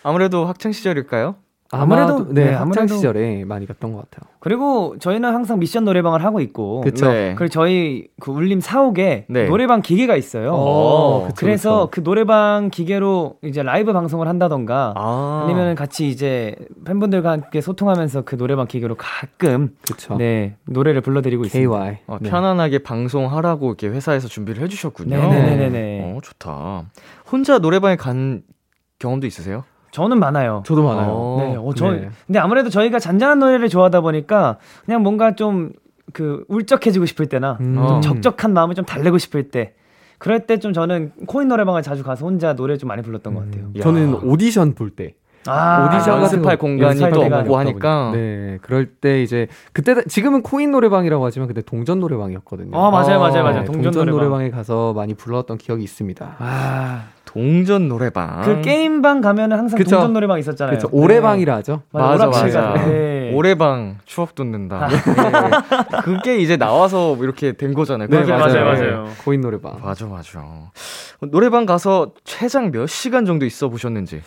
아무래도 0.04 0.46
학창 0.46 0.72
시절일까요? 0.72 1.36
아무래도, 1.72 2.14
아마도 2.14 2.34
네, 2.34 2.46
네, 2.46 2.50
학창 2.52 2.84
아무래도. 2.84 2.96
시절에 2.96 3.46
많이 3.46 3.66
갔던 3.66 3.92
것 3.92 4.10
같아요. 4.10 4.32
그리고 4.40 4.96
저희는 5.00 5.34
항상 5.34 5.60
미션 5.60 5.84
노래방을 5.86 6.24
하고 6.24 6.40
있고. 6.40 6.82
그쵸. 6.82 7.12
네. 7.12 7.36
그리고 7.38 7.50
저희 7.52 8.08
그 8.20 8.32
울림 8.32 8.62
사옥에 8.62 9.26
네. 9.28 9.48
노래방 9.48 9.82
기계가 9.82 10.16
있어요. 10.16 10.54
어, 10.54 11.28
그쵸, 11.28 11.36
그래서 11.38 11.80
그쵸. 11.88 11.90
그 11.92 12.04
노래방 12.04 12.70
기계로 12.72 13.36
이제 13.44 13.64
라이브 13.64 13.92
방송을 13.92 14.28
한다던가 14.28 14.94
아. 14.96 15.44
아니면 15.46 15.76
같이 15.76 16.08
이제 16.08 16.56
팬분들과 16.86 17.32
함께 17.32 17.60
소통하면서 17.60 18.22
그 18.22 18.38
노래방 18.38 18.68
기계로 18.68 18.96
가끔 18.96 19.76
그쵸. 19.82 20.16
네 20.18 20.56
노래를 20.66 21.02
불러드리고 21.02 21.44
있습니다. 21.46 21.70
KY. 21.70 21.98
어, 22.08 22.18
네. 22.22 22.30
편안하게 22.30 22.80
방송하라고 22.80 23.68
이렇게 23.68 23.88
회사에서 23.90 24.28
준비를 24.28 24.64
해주셨군요. 24.64 25.18
네네네네. 25.18 26.14
어, 26.16 26.20
좋다. 26.22 26.84
혼자 27.30 27.60
노래방에 27.60 27.98
간 27.98 28.44
경험도 29.00 29.28
있으세요? 29.28 29.64
저는 29.98 30.20
많아요. 30.20 30.62
저도 30.66 30.84
많아요. 30.84 31.10
어. 31.12 31.38
네, 31.40 31.56
어, 31.58 31.74
저, 31.76 31.92
네. 31.92 32.10
근데 32.28 32.38
아무래도 32.40 32.70
저희가 32.70 33.00
잔잔한 33.00 33.40
노래를 33.40 33.68
좋아하다 33.68 34.02
보니까 34.02 34.58
그냥 34.86 35.02
뭔가 35.04 35.34
좀 35.36 35.72
그 36.14 36.46
울적해지고 36.48 37.06
싶을 37.06 37.26
때나 37.26 37.58
음. 37.60 37.78
어. 37.78 38.00
좀 38.00 38.02
적적한 38.02 38.54
마음을 38.54 38.76
좀 38.76 38.86
달래고 38.86 39.18
싶을 39.18 39.52
때 39.52 39.74
그럴 40.20 40.48
때 40.48 40.58
좀 40.58 40.72
저는 40.72 41.12
코인 41.28 41.50
노래방을 41.50 41.82
자주 41.82 42.02
가서 42.02 42.26
혼자 42.26 42.56
노래 42.56 42.78
좀 42.78 42.88
많이 42.88 43.02
불렀던 43.02 43.34
것 43.34 43.44
같아요. 43.46 43.66
야. 43.76 43.82
저는 43.84 44.14
오디션 44.24 44.74
볼 44.74 44.90
때. 44.90 45.16
아, 45.48 45.86
오디션 45.86 46.22
연습할 46.22 46.58
거 46.58 46.62
공간이 46.66 47.00
또 47.12 47.22
없고 47.22 47.58
하니까. 47.58 48.12
네, 48.14 48.58
그럴 48.62 48.86
때 48.86 49.22
이제 49.22 49.48
그때 49.74 50.02
지금은 50.06 50.44
코인 50.44 50.72
노래방이라고 50.72 51.26
하지만 51.26 51.50
그때 51.50 51.62
동전 51.62 52.00
노래방이었거든요. 52.00 52.76
어, 52.76 52.90
맞아요, 52.90 53.20
맞아요, 53.20 53.44
맞아요. 53.44 53.60
네, 53.60 53.66
동전, 53.66 53.84
동전, 53.92 54.06
노래방. 54.06 54.18
노래방. 54.20 54.42
에 54.44 54.50
가서 54.50 54.94
많이 54.94 55.14
불렀던 55.14 55.58
기억이 55.58 55.84
있습니다. 55.84 56.36
아, 56.40 57.04
동전 57.28 57.88
노래방. 57.90 58.42
그 58.42 58.62
게임방 58.62 59.22
가면은 59.22 59.58
항상 59.60 59.78
그쵸. 59.78 59.98
동전 59.98 60.14
노래방 60.14 60.40
있었잖아요. 60.40 60.78
그렇죠. 60.78 60.90
오래방이라 60.92 61.58
하죠. 61.58 61.82
네. 61.94 62.00
맞아, 62.00 62.26
맞아. 62.28 62.62
같은, 62.62 62.90
네. 62.90 63.32
오래방 63.36 63.98
추억 64.06 64.34
돋는다. 64.34 64.88
네. 64.88 64.96
그게 66.04 66.38
이제 66.38 66.58
나와서 66.58 67.16
이렇게 67.18 67.52
된 67.52 67.74
거잖아요. 67.74 68.08
네, 68.10 68.22
그게 68.22 68.32
맞아요, 68.32 68.48
이제. 68.48 68.60
맞아요. 68.60 69.10
코인 69.24 69.42
노래방. 69.42 69.80
맞아, 69.84 70.06
맞아. 70.06 70.42
노래방 71.30 71.66
가서 71.66 72.14
최장 72.24 72.72
몇 72.72 72.88
시간 72.88 73.26
정도 73.26 73.46
있어 73.46 73.70
보셨는지. 73.70 74.22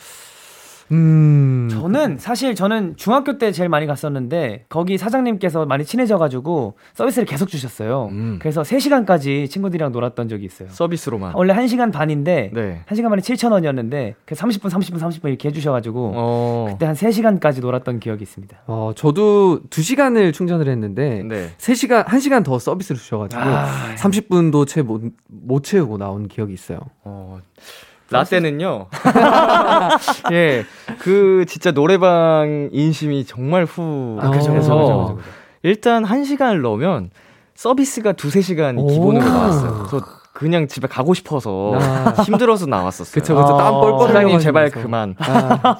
음. 0.92 1.68
저는 1.70 2.18
사실 2.18 2.54
저는 2.54 2.94
중학교 2.96 3.38
때 3.38 3.52
제일 3.52 3.68
많이 3.68 3.86
갔었는데 3.86 4.64
거기 4.68 4.98
사장님께서 4.98 5.66
많이 5.66 5.84
친해져가지고 5.84 6.74
서비스를 6.94 7.26
계속 7.26 7.48
주셨어요. 7.48 8.08
음. 8.10 8.38
그래서 8.40 8.62
3시간까지 8.62 9.48
친구들이랑 9.48 9.92
놀았던 9.92 10.28
적이 10.28 10.46
있어요. 10.46 10.68
서비스로만. 10.70 11.32
원래 11.34 11.54
1시간 11.54 11.92
반인데 11.92 12.50
네. 12.52 12.82
1시간 12.88 13.08
반에 13.08 13.22
7,000원이었는데 13.22 14.14
그 14.24 14.34
30분 14.34 14.70
30분 14.70 14.98
30분 14.98 15.28
이렇게 15.28 15.48
해주셔가지고 15.48 16.12
어. 16.14 16.66
그때 16.70 16.86
한 16.86 16.94
3시간까지 16.94 17.60
놀았던 17.60 18.00
기억이 18.00 18.22
있습니다. 18.22 18.56
어, 18.66 18.92
저도 18.96 19.60
2시간을 19.70 20.32
충전을 20.32 20.68
했는데 20.68 21.22
네. 21.24 21.50
3시간 21.58 22.04
1시간 22.06 22.44
더 22.44 22.58
서비스를 22.58 22.98
주셔 23.00 23.18
가지고 23.18 23.42
아, 23.42 23.94
30분도 23.96 24.66
채 24.66 24.82
못 24.82 25.00
못 25.28 25.64
채우고 25.64 25.98
나온 25.98 26.28
기억이 26.28 26.52
있어요. 26.52 26.80
어. 27.04 27.38
라떼는요. 28.10 28.86
예. 30.32 30.64
그 30.98 31.44
진짜 31.48 31.70
노래방 31.70 32.68
인심이 32.72 33.24
정말 33.24 33.64
후. 33.64 34.18
아, 34.20 34.30
그죠, 34.30 34.52
그죠, 34.52 35.18
일단 35.62 36.04
한 36.04 36.24
시간을 36.24 36.62
넣으면 36.62 37.10
서비스가 37.54 38.12
두세 38.12 38.40
시간이 38.40 38.80
오. 38.80 38.86
기본으로 38.86 39.24
나왔어요. 39.24 39.86
그래서 39.88 40.06
그냥 40.32 40.68
집에 40.68 40.88
가고 40.88 41.12
싶어서 41.12 41.74
아. 41.74 42.14
힘들어서 42.24 42.66
나왔었어요. 42.66 43.12
그쵸, 43.12 43.34
그쵸. 43.36 43.56
땀 43.58 43.74
아, 43.74 43.80
뻘뻘 43.80 44.08
사장님 44.08 44.38
제발. 44.38 44.70
그만. 44.70 45.14
아, 45.18 45.76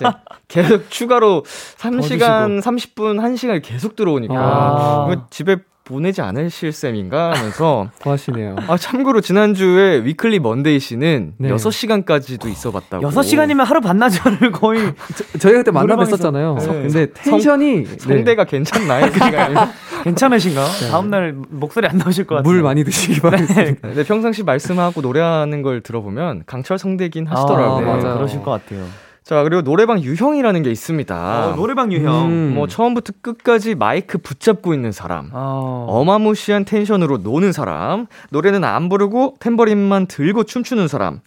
계속 0.49 0.91
추가로 0.91 1.45
3시간 1.79 2.61
30분 2.61 3.19
1시간 3.21 3.63
계속 3.63 3.97
들어오니까 3.97 4.35
아. 4.37 5.27
집에 5.31 5.57
보내지 5.91 6.23
않으실 6.23 6.71
셈인가 6.73 7.33
하면서 7.33 7.89
더 7.99 8.13
하시네요. 8.13 8.57
아 8.69 8.77
참고로 8.77 9.21
지난주에 9.21 10.05
위클리 10.05 10.39
먼데이 10.39 10.79
씨는 10.79 11.35
네. 11.37 11.49
6시간까지도 11.51 12.47
있어 12.49 12.71
봤다고. 12.71 13.09
6시간이면 13.11 13.65
하루 13.65 13.81
반나절을 13.81 14.53
거의 14.53 14.93
저희가 15.41 15.59
그때 15.59 15.71
만나 15.73 15.97
뵀었잖아요. 15.97 16.59
네. 16.61 16.67
근데 16.67 17.13
텐션이 17.13 17.87
성대가 17.99 18.45
괜찮나요? 18.45 19.07
그 19.07 19.15
시간이? 19.15 19.55
괜찮으신가? 20.05 20.65
다음 20.93 21.11
날 21.11 21.35
목소리 21.51 21.87
안 21.89 21.99
나오실 21.99 22.27
것 22.27 22.37
네, 22.37 22.39
같아요. 22.39 22.53
물 22.55 22.63
많이 22.63 22.85
드시기 22.85 23.21
바랍니다. 23.21 23.55
근데 23.83 24.05
평상시 24.05 24.45
말씀하고 24.45 25.01
노래하는 25.01 25.63
걸 25.63 25.81
들어보면 25.83 26.45
강철 26.47 26.79
성대긴 26.79 27.27
하시더라고요. 27.27 27.91
아, 27.91 27.97
맞아요. 27.97 28.15
그러실 28.17 28.43
것 28.43 28.53
같아요. 28.53 28.87
자, 29.31 29.45
그리고 29.45 29.63
노래방 29.63 30.03
유형이라는 30.03 30.65
게 30.65 30.73
있습니다. 30.73 31.51
어, 31.53 31.55
노래방 31.55 31.93
유형. 31.93 32.27
음. 32.27 32.53
뭐 32.57 32.67
처음부터 32.67 33.13
끝까지 33.23 33.77
마이크 33.77 34.19
붙잡고 34.19 34.75
있는 34.75 34.91
사람. 34.91 35.31
어. 35.33 35.87
어마무시한 35.89 36.65
텐션으로 36.65 37.19
노는 37.19 37.53
사람, 37.53 38.07
노래는 38.31 38.65
안 38.65 38.89
부르고 38.89 39.37
탬버린만 39.39 40.07
들고 40.07 40.43
춤추는 40.43 40.89
사람, 40.89 41.21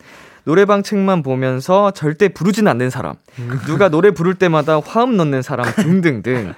노래방 0.44 0.84
책만 0.84 1.24
보면서 1.24 1.92
절대 1.92 2.28
부르진 2.28 2.68
않는 2.68 2.90
사람, 2.90 3.16
누가 3.68 3.88
노래 3.88 4.12
부를 4.12 4.34
때마다 4.34 4.82
화음 4.82 5.16
넣는 5.16 5.42
사람 5.42 5.66
등등등. 5.74 6.56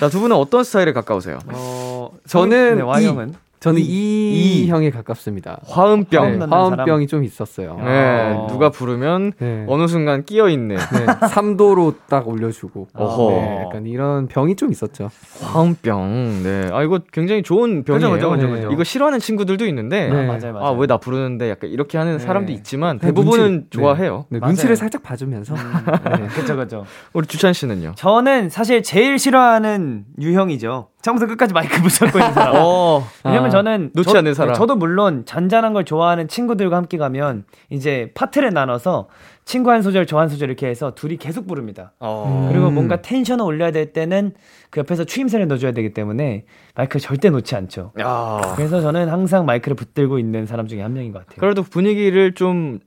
자, 0.00 0.08
두 0.08 0.20
분은 0.20 0.34
어떤 0.34 0.64
스타일에 0.64 0.94
가까우세요? 0.94 1.38
어, 1.48 2.08
저는 2.26 2.76
네, 2.76 2.82
Y형은 2.82 3.34
저는 3.62 3.80
이- 3.80 3.84
이, 3.84 4.64
이. 4.64 4.68
형에 4.68 4.90
가깝습니다. 4.90 5.60
화음병. 5.68 6.24
화음 6.24 6.38
네, 6.40 6.46
화음병이 6.50 7.06
좀 7.06 7.22
있었어요. 7.22 7.76
네, 7.82 8.34
어. 8.36 8.46
누가 8.50 8.70
부르면 8.70 9.32
네. 9.38 9.64
어느 9.68 9.86
순간 9.86 10.24
끼어 10.24 10.48
있는 10.48 10.76
네, 10.76 11.06
3도로 11.06 11.94
딱 12.08 12.26
올려주고. 12.26 12.88
어허. 12.94 13.30
네, 13.30 13.62
약간 13.64 13.86
이런 13.86 14.26
병이 14.26 14.56
좀 14.56 14.72
있었죠. 14.72 15.10
화음병. 15.40 16.42
네, 16.42 16.68
아 16.72 16.82
이거 16.82 17.00
굉장히 17.12 17.42
좋은 17.42 17.84
병이에요. 17.84 18.10
그죠, 18.10 18.30
그죠, 18.30 18.48
그죠, 18.48 18.52
그죠. 18.52 18.72
이거 18.72 18.84
싫어하는 18.84 19.18
친구들도 19.20 19.64
있는데, 19.66 20.08
네. 20.08 20.26
맞아요, 20.26 20.52
맞아요. 20.52 20.66
아 20.66 20.72
왜 20.72 20.86
나 20.86 20.96
부르는데 20.96 21.48
약간 21.48 21.70
이렇게 21.70 21.96
하는 21.98 22.18
네. 22.18 22.18
사람도 22.18 22.52
있지만 22.52 22.98
대부분은 22.98 23.44
눈치- 23.70 23.70
좋아해요. 23.70 24.26
네. 24.28 24.40
눈치를 24.42 24.74
살짝 24.76 25.02
봐주면서. 25.02 25.54
네. 25.54 26.26
그죠, 26.34 26.56
그죠. 26.56 26.84
우리 27.12 27.26
주찬 27.26 27.52
씨는요? 27.52 27.92
저는 27.96 28.50
사실 28.50 28.82
제일 28.82 29.18
싫어하는 29.18 30.04
유형이죠. 30.20 30.88
처음부터 31.02 31.26
끝까지 31.26 31.52
마이크 31.52 31.82
붙잡고 31.82 32.18
있는 32.18 32.32
사람. 32.32 32.54
어, 32.62 33.04
왜냐면 33.24 33.46
아, 33.46 33.50
저는 33.50 33.90
놓지 33.92 34.10
저, 34.12 34.18
않는 34.18 34.34
사람. 34.34 34.52
네, 34.54 34.58
저도 34.58 34.76
물론 34.76 35.24
잔잔한 35.26 35.72
걸 35.72 35.84
좋아하는 35.84 36.28
친구들과 36.28 36.76
함께 36.76 36.96
가면 36.96 37.44
이제 37.70 38.12
파트를 38.14 38.50
나눠서 38.54 39.08
친구 39.44 39.72
한 39.72 39.82
소절 39.82 40.06
저 40.06 40.18
한 40.20 40.28
소절 40.28 40.48
이렇게 40.48 40.68
해서 40.68 40.94
둘이 40.94 41.16
계속 41.16 41.48
부릅니다. 41.48 41.92
어. 41.98 42.48
그리고 42.52 42.68
음. 42.68 42.74
뭔가 42.74 43.02
텐션을 43.02 43.44
올려야 43.44 43.72
될 43.72 43.92
때는 43.92 44.32
그 44.70 44.78
옆에서 44.78 45.02
추임새를 45.04 45.48
넣어줘야 45.48 45.72
되기 45.72 45.92
때문에 45.92 46.44
마이크를 46.76 47.00
절대 47.00 47.28
놓지 47.28 47.56
않죠. 47.56 47.92
야. 48.00 48.40
그래서 48.54 48.80
저는 48.80 49.08
항상 49.08 49.44
마이크를 49.44 49.74
붙들고 49.74 50.20
있는 50.20 50.46
사람 50.46 50.68
중에 50.68 50.80
한 50.80 50.92
명인 50.94 51.10
것 51.12 51.18
같아요. 51.26 51.36
그래도 51.40 51.64
분위기를 51.64 52.34
좀 52.34 52.78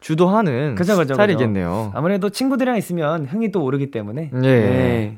주도하는 0.00 0.76
그죠, 0.76 0.96
그죠, 0.96 1.14
스타일이겠네요. 1.14 1.90
아무래도 1.94 2.28
친구들이랑 2.30 2.76
있으면 2.76 3.24
흥이 3.24 3.50
또 3.50 3.64
오르기 3.64 3.90
때문에. 3.90 4.30
예. 4.34 4.38
네. 4.38 5.16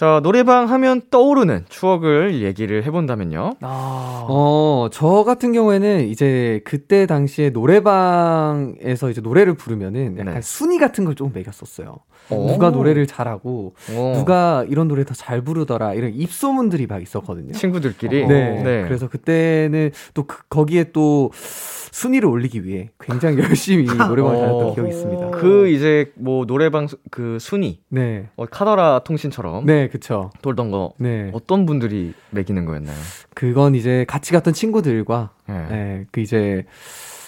자, 0.00 0.18
노래방 0.22 0.70
하면 0.70 1.02
떠오르는 1.10 1.66
추억을 1.68 2.40
얘기를 2.40 2.84
해본다면요. 2.84 3.56
아. 3.60 4.26
어, 4.30 4.88
저 4.90 5.24
같은 5.24 5.52
경우에는 5.52 6.08
이제 6.08 6.62
그때 6.64 7.04
당시에 7.04 7.50
노래방에서 7.50 9.10
이제 9.10 9.20
노래를 9.20 9.58
부르면은 9.58 10.16
약간 10.16 10.36
네. 10.36 10.40
순위 10.40 10.78
같은 10.78 11.04
걸 11.04 11.14
조금 11.16 11.34
매겼었어요. 11.34 11.98
오. 12.30 12.46
누가 12.48 12.70
노래를 12.70 13.06
잘하고 13.06 13.74
어. 13.92 14.12
누가 14.16 14.64
이런 14.68 14.88
노래 14.88 15.04
더 15.04 15.14
잘 15.14 15.42
부르더라 15.42 15.94
이런 15.94 16.12
입소문들이 16.14 16.86
막 16.86 17.02
있었거든요. 17.02 17.52
친구들끼리. 17.52 18.26
네. 18.26 18.82
그래서 18.86 19.08
그때는 19.08 19.90
또 20.14 20.24
그- 20.24 20.42
거기에 20.48 20.92
또 20.92 21.30
순위를 21.34 22.28
올리기 22.28 22.64
위해 22.64 22.90
굉장히 23.00 23.36
열심히 23.58 23.84
노래방을 23.84 24.36
어. 24.36 24.40
다녔던 24.40 24.74
기억이 24.74 24.90
있습니다. 24.90 25.30
그 25.32 25.68
이제 25.68 26.12
뭐 26.14 26.46
노래방 26.46 26.86
수- 26.86 26.98
그 27.10 27.38
순위 27.40 27.80
네. 27.88 28.28
어, 28.36 28.46
카더라 28.46 29.00
통신처럼 29.04 29.66
네, 29.66 29.88
그쵸. 29.88 30.30
돌던 30.42 30.70
거 30.70 30.92
네. 30.98 31.30
어떤 31.34 31.66
분들이 31.66 32.14
매기는 32.30 32.64
거였나요? 32.64 32.96
그건 33.34 33.74
이제 33.74 34.04
같이 34.08 34.32
갔던 34.32 34.54
친구들과, 34.54 35.30
네. 35.48 35.66
네, 35.68 36.04
그 36.12 36.20
이제 36.20 36.64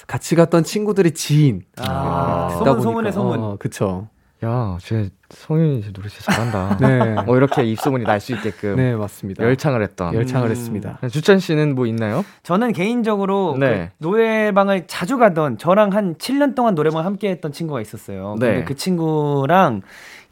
같이 0.06 0.34
갔던 0.34 0.62
친구들의 0.64 1.12
지인. 1.12 1.62
아, 1.78 2.48
네, 2.50 2.56
소문, 2.58 2.80
소문의 2.82 3.12
소문. 3.12 3.38
어, 3.40 3.56
그쵸. 3.58 4.08
야, 4.44 4.76
쟤 4.80 5.08
성윤이 5.30 5.82
쟤 5.82 5.92
노래 5.92 6.08
진짜 6.08 6.32
잘한다. 6.32 6.76
네. 6.82 7.22
뭐 7.22 7.36
이렇게 7.36 7.62
입소문이 7.64 8.04
날 8.04 8.18
수 8.20 8.32
있게끔 8.32 8.74
네, 8.76 8.94
맞습니다. 8.96 9.44
열창을 9.44 9.82
했던. 9.82 10.14
열창을 10.14 10.48
음. 10.48 10.50
했습니다. 10.50 10.98
주찬 11.10 11.38
씨는 11.38 11.74
뭐 11.76 11.86
있나요? 11.86 12.24
저는 12.42 12.72
개인적으로 12.72 13.56
네. 13.58 13.92
그 13.98 14.04
노래방을 14.08 14.86
자주 14.88 15.16
가던 15.18 15.58
저랑 15.58 15.92
한 15.92 16.16
7년 16.16 16.54
동안 16.56 16.74
노래방을 16.74 17.04
함께 17.06 17.30
했던 17.30 17.52
친구가 17.52 17.80
있었어요. 17.80 18.36
네. 18.40 18.46
근데 18.48 18.64
그 18.64 18.74
친구랑 18.74 19.82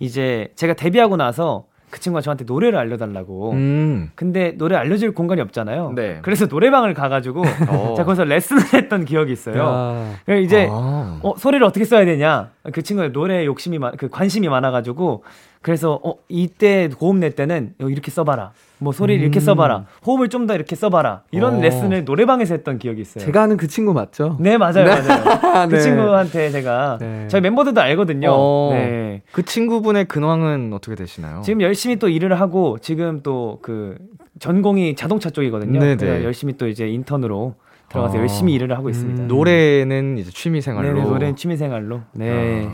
이제 0.00 0.48
제가 0.56 0.74
데뷔하고 0.74 1.16
나서 1.16 1.66
그 1.90 1.98
친구가 1.98 2.22
저한테 2.22 2.44
노래를 2.44 2.79
알려달라고. 2.79 3.53
음. 3.53 4.11
근데 4.14 4.53
노래 4.57 4.76
알려줄 4.76 5.12
공간이 5.12 5.40
없잖아요. 5.40 5.92
네. 5.94 6.20
그래서 6.22 6.46
노래방을 6.46 6.94
가가지고 6.94 7.42
어. 7.68 7.94
제가 7.96 8.05
거기서 8.05 8.24
레슨을 8.24 8.62
했던 8.74 9.05
기억이 9.05 9.33
있어요. 9.33 9.59
야, 9.59 10.14
그래서 10.24 10.40
이제 10.40 10.68
아. 10.70 11.18
어, 11.22 11.35
소리를 11.37 11.64
어떻게 11.66 11.85
써야 11.85 12.05
되냐. 12.05 12.50
그 12.72 12.83
친구가 12.83 13.09
노래에 13.09 13.44
욕심이 13.44 13.79
많, 13.79 13.96
그 13.96 14.09
관심이 14.09 14.48
많아가지고 14.48 15.24
그래서 15.62 16.00
어, 16.02 16.14
이때 16.28 16.88
고음 16.88 17.20
낼 17.20 17.32
때는 17.32 17.74
어, 17.82 17.88
이렇게 17.88 18.10
써봐라. 18.10 18.52
뭐 18.78 18.92
소리를 18.94 19.22
이렇게 19.22 19.40
써봐라. 19.40 19.84
호흡을 20.06 20.28
좀 20.30 20.46
더 20.46 20.54
이렇게 20.54 20.74
써봐라. 20.74 21.22
이런 21.32 21.56
어. 21.56 21.60
레슨을 21.60 22.04
노래방에서 22.06 22.54
했던 22.54 22.78
기억이 22.78 23.02
있어요. 23.02 23.22
제가 23.24 23.42
아는 23.42 23.58
그 23.58 23.66
친구 23.68 23.92
맞죠? 23.92 24.38
네 24.40 24.56
맞아요 24.56 24.84
네. 24.84 25.02
맞아요. 25.06 25.68
그 25.68 25.74
네. 25.74 25.80
친구한테 25.82 26.50
제가 26.50 26.96
네. 26.98 27.28
저희 27.28 27.42
멤버들도 27.42 27.78
알거든요. 27.78 28.30
어. 28.32 28.70
네. 28.72 29.22
그 29.32 29.44
친구분의 29.44 30.06
근황은 30.06 30.72
어떻게 30.72 30.96
되시나요? 30.96 31.42
지금 31.42 31.60
열심히 31.60 31.96
또 31.96 32.08
일을 32.08 32.40
하고 32.40 32.78
지금 32.80 33.22
또 33.22 33.58
그 33.60 33.96
전공이 34.38 34.94
자동차 34.96 35.28
쪽이거든요. 35.28 35.78
네네. 35.78 35.96
그래서 35.96 36.24
열심히 36.24 36.56
또 36.56 36.66
이제 36.66 36.88
인턴으로 36.88 37.56
들어가서 37.90 38.16
아. 38.16 38.20
열심히 38.20 38.55
일을 38.55 38.76
하고 38.76 38.88
있습니다. 38.88 39.24
음, 39.24 39.29
노래는 39.29 40.18
이제 40.18 40.31
취미 40.31 40.61
생활로. 40.62 40.92
네, 40.92 41.03
노래는 41.03 41.37
취미 41.37 41.57
생활로. 41.57 42.00
네. 42.12 42.68
아, 42.68 42.72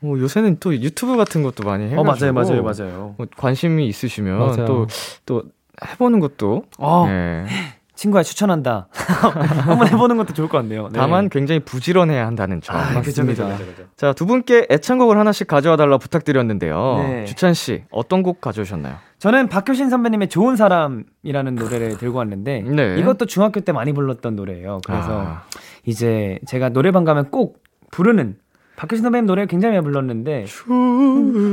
뭐 0.00 0.18
요새는 0.18 0.58
또 0.60 0.74
유튜브 0.74 1.16
같은 1.16 1.42
것도 1.42 1.62
많이 1.64 1.84
해가지고. 1.84 2.00
어 2.00 2.04
맞아요 2.04 2.32
맞아요 2.32 2.62
맞아요. 2.62 3.14
뭐 3.16 3.26
관심이 3.36 3.86
있으시면 3.86 4.38
맞아요. 4.38 4.66
또또 4.66 5.44
해보는 5.92 6.18
것도. 6.20 6.64
어 6.78 7.06
네. 7.06 7.46
친구야 7.94 8.22
추천한다. 8.22 8.88
한번 8.92 9.88
해보는 9.88 10.16
것도 10.18 10.32
좋을 10.32 10.48
것 10.48 10.58
같네요. 10.58 10.88
네. 10.92 10.98
다만 10.98 11.28
굉장히 11.28 11.60
부지런해야 11.60 12.26
한다는 12.26 12.60
점. 12.60 12.76
아, 12.76 12.92
맞습니다. 12.94 13.46
그죠, 13.48 13.66
그죠. 13.66 13.84
자, 13.96 14.12
두 14.12 14.24
분께 14.24 14.66
애창곡을 14.70 15.18
하나씩 15.18 15.48
가져와 15.48 15.76
달라 15.76 15.98
부탁드렸는데요. 15.98 16.98
네. 16.98 17.24
주찬 17.24 17.54
씨, 17.54 17.82
어떤 17.90 18.22
곡 18.22 18.40
가져오셨나요? 18.40 18.96
저는 19.18 19.48
박효신 19.48 19.90
선배님의 19.90 20.28
좋은 20.28 20.56
사람이라는 20.56 21.54
노래를 21.56 21.98
들고 21.98 22.18
왔는데 22.18 22.62
네. 22.62 22.98
이것도 22.98 23.26
중학교 23.26 23.60
때 23.60 23.72
많이 23.72 23.92
불렀던 23.92 24.36
노래예요. 24.36 24.80
그래서 24.86 25.22
아. 25.26 25.42
이제 25.84 26.38
제가 26.46 26.68
노래방 26.68 27.04
가면 27.04 27.30
꼭 27.30 27.62
부르는 27.90 28.36
박효신 28.76 29.02
선배님 29.02 29.26
노래를 29.26 29.48
굉장히 29.48 29.74
많이 29.74 29.84
불렀는데 29.84 30.46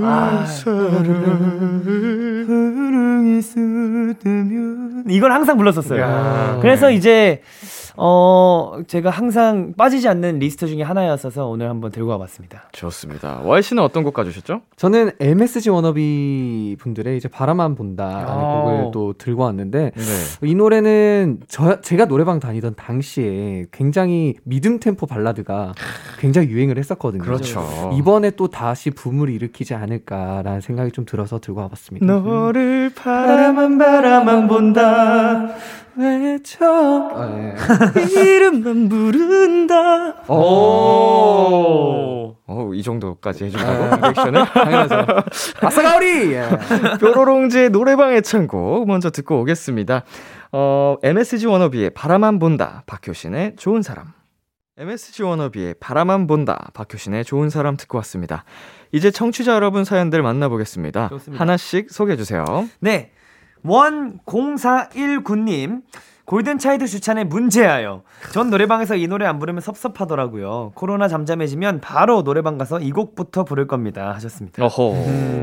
아, 0.03 0.45
이걸 5.09 5.31
항상 5.31 5.57
불렀었어요. 5.57 6.01
야. 6.01 6.59
그래서 6.61 6.91
이제 6.91 7.41
어 7.97 8.79
제가 8.87 9.09
항상 9.09 9.73
빠지지 9.77 10.07
않는 10.07 10.39
리스트 10.39 10.67
중에 10.67 10.83
하나였어서 10.83 11.47
오늘 11.47 11.69
한번 11.69 11.91
들고 11.91 12.09
와봤습니다. 12.11 12.69
좋습니다. 12.71 13.41
Y 13.43 13.61
씨는 13.61 13.81
어떤 13.83 14.03
곡 14.03 14.13
가져오셨죠? 14.13 14.61
저는 14.75 15.11
MSG 15.19 15.69
워너비 15.69 16.77
분들의 16.79 17.17
이제 17.17 17.27
바라만 17.27 17.75
본다라는 17.75 18.27
아. 18.27 18.61
곡을 18.61 18.91
또 18.91 19.13
들고 19.13 19.43
왔는데 19.43 19.91
네. 19.95 20.47
이 20.47 20.55
노래는 20.55 21.39
저, 21.47 21.81
제가 21.81 22.05
노래방 22.05 22.39
다니던 22.39 22.75
당시에 22.75 23.65
굉장히 23.71 24.35
medium 24.43 24.79
템포 24.79 25.05
발라드가 25.05 25.73
굉장히 26.19 26.49
유행을 26.49 26.77
했었거든요. 26.77 27.23
그렇죠. 27.23 27.91
이번에 27.93 28.31
또 28.31 28.47
다시 28.47 28.91
붐을 28.91 29.29
일으키지 29.29 29.73
않을까라는 29.73 30.61
생각이 30.61 30.91
좀 30.91 31.05
들어서 31.05 31.39
들고 31.39 31.61
와봤습니다. 31.61 32.05
너를 32.05 32.91
바라만 32.95 33.77
바라만 33.77 34.47
본다. 34.47 35.55
외쳐. 35.97 36.65
아, 36.65 37.33
예. 37.37 37.55
이름만 37.93 38.89
부른다. 38.89 40.15
오. 40.31 42.35
어, 42.47 42.71
이 42.73 42.83
정도까지 42.83 43.45
해준다고 43.45 43.95
리액션을? 43.95 44.45
당연하죠. 44.53 44.95
아싸 45.61 45.81
가오리. 45.81 46.33
예. 46.33 46.47
뾰로롱즈의 46.99 47.69
노래방 47.71 48.13
애창곡 48.13 48.85
먼저 48.87 49.09
듣고 49.09 49.39
오겠습니다. 49.41 50.03
어, 50.51 50.97
MSG 51.01 51.47
워너비의 51.47 51.89
바라만 51.91 52.37
본다. 52.39 52.83
박효신의 52.85 53.55
좋은 53.57 53.81
사람. 53.81 54.07
MSG 54.77 55.23
워너비의 55.23 55.75
바라만 55.79 56.27
본다. 56.27 56.69
박효신의 56.73 57.23
좋은 57.25 57.49
사람 57.49 57.77
듣고 57.77 57.97
왔습니다. 57.99 58.43
이제 58.91 59.09
청취자 59.09 59.53
여러분 59.53 59.83
사연들 59.85 60.21
만나보겠습니다. 60.21 61.09
좋습니다. 61.09 61.41
하나씩 61.41 61.89
소개해주세요. 61.91 62.45
네. 62.79 63.11
원0419님. 63.65 65.81
골든차이드 66.25 66.87
추천에 66.87 67.23
문제야요. 67.23 68.01
전 68.33 68.49
노래방에서 68.49 68.95
이 68.95 69.07
노래 69.07 69.25
안 69.25 69.39
부르면 69.39 69.61
섭섭하더라고요. 69.61 70.71
코로나 70.75 71.07
잠잠해지면 71.07 71.81
바로 71.81 72.23
노래방 72.23 72.57
가서 72.57 72.79
이 72.79 72.91
곡부터 72.91 73.43
부를 73.43 73.67
겁니다. 73.67 74.11
하셨습니다. 74.15 74.63
어허. 74.65 74.93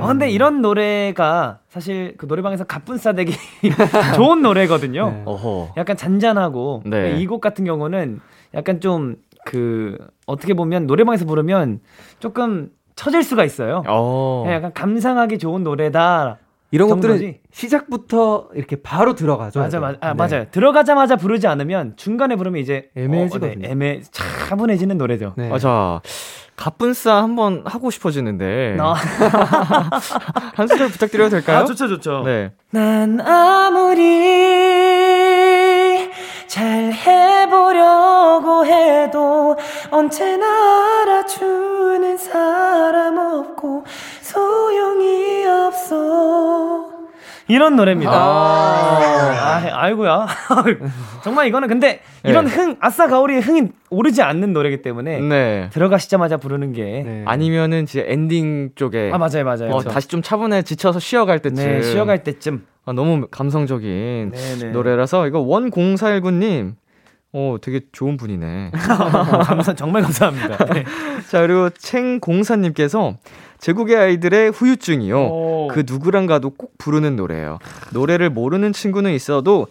아, 0.02 0.06
근데 0.08 0.30
이런 0.30 0.60
노래가 0.60 1.60
사실 1.68 2.14
그 2.18 2.26
노래방에서 2.26 2.64
가쁜 2.64 2.98
싸대기 2.98 3.32
좋은 4.16 4.42
노래거든요. 4.42 5.10
네. 5.10 5.22
어허. 5.24 5.74
약간 5.76 5.96
잔잔하고 5.96 6.82
네. 6.86 7.18
이곡 7.20 7.40
같은 7.40 7.64
경우는 7.64 8.20
약간 8.54 8.80
좀 8.80 9.16
그 9.44 9.98
어떻게 10.26 10.54
보면 10.54 10.86
노래방에서 10.86 11.24
부르면 11.24 11.80
조금 12.20 12.70
처질 12.94 13.22
수가 13.22 13.44
있어요. 13.44 13.82
어. 13.88 14.44
네, 14.46 14.54
약간 14.54 14.72
감상하기 14.72 15.38
좋은 15.38 15.62
노래다. 15.64 16.38
이런 16.72 16.88
것들은 16.88 17.18
정도지? 17.18 17.40
시작부터 17.52 18.48
이렇게 18.54 18.76
바로 18.82 19.14
들어가죠. 19.14 19.60
맞아, 19.60 19.78
맞아. 19.78 19.98
아, 20.00 20.08
네. 20.08 20.14
맞아요. 20.14 20.46
들어가자마자 20.50 21.14
부르지 21.16 21.46
않으면 21.46 21.92
중간에 21.96 22.34
부르면 22.34 22.60
이제 22.60 22.88
애매해지거든요. 22.96 23.52
어, 23.52 23.54
네, 23.60 23.70
애매 23.70 24.00
차분해지는 24.10 24.96
노래죠. 24.98 25.34
네. 25.36 25.50
아, 25.52 25.58
자, 25.58 26.00
가뿐싸 26.56 27.22
한번 27.22 27.62
하고 27.66 27.90
싶어지는데. 27.90 28.74
나- 28.78 28.94
한 30.54 30.66
소절 30.66 30.88
부탁드려도 30.88 31.28
될까요? 31.30 31.58
아, 31.58 31.64
좋죠, 31.66 31.88
좋죠. 31.88 32.22
네. 32.24 32.52
난 32.70 33.20
아무리 33.20 34.00
잘 36.46 36.92
해보려고 36.92 38.64
해도 38.66 39.56
언제나 39.90 40.46
알아주는 41.02 42.16
사람 42.18 43.18
없고 43.18 43.84
소용이 44.20 45.21
없어. 45.92 46.92
이런 47.48 47.76
노래입니다. 47.76 48.12
아, 48.12 49.60
아 49.72 49.88
이고야. 49.90 50.26
정말 51.22 51.46
이거는 51.48 51.68
근데 51.68 52.00
이런 52.24 52.46
네. 52.46 52.50
흥, 52.50 52.76
아싸 52.80 53.08
가오리의 53.08 53.40
흥이 53.40 53.68
오르지 53.90 54.22
않는 54.22 54.52
노래기 54.52 54.82
때문에 54.82 55.20
네. 55.20 55.68
들어가시자마자 55.72 56.36
부르는 56.36 56.72
게. 56.72 57.02
네. 57.04 57.22
아니면은 57.26 57.82
이제 57.82 58.04
엔딩 58.08 58.70
쪽에. 58.74 59.10
아, 59.12 59.18
맞아요, 59.18 59.44
맞아요. 59.44 59.70
어, 59.72 59.82
다시 59.82 60.08
좀 60.08 60.22
차분해 60.22 60.62
지쳐서 60.62 60.98
쉬어갈 61.00 61.40
때쯤. 61.40 61.56
네, 61.56 61.82
쉬어갈 61.82 62.22
때쯤. 62.22 62.64
아, 62.84 62.92
너무 62.92 63.26
감성적인. 63.30 64.32
노래라서 64.72 65.26
이거 65.26 65.40
원공사일구님 65.40 66.76
어 67.34 67.56
되게 67.62 67.80
좋은 67.92 68.16
분이네. 68.18 68.72
감사, 69.44 69.74
정말 69.74 70.02
감사합니다. 70.02 70.64
네. 70.66 70.84
자 71.30 71.40
그리고 71.40 71.70
챙공사님께서 71.70 73.16
제국의 73.62 73.96
아이들의 73.96 74.50
후유증이요. 74.50 75.18
오. 75.18 75.68
그 75.68 75.84
누구랑 75.86 76.26
가도 76.26 76.50
꼭 76.50 76.76
부르는 76.78 77.14
노래예요. 77.14 77.60
노래를 77.92 78.28
모르는 78.28 78.72
친구는 78.72 79.12
있어도 79.12 79.68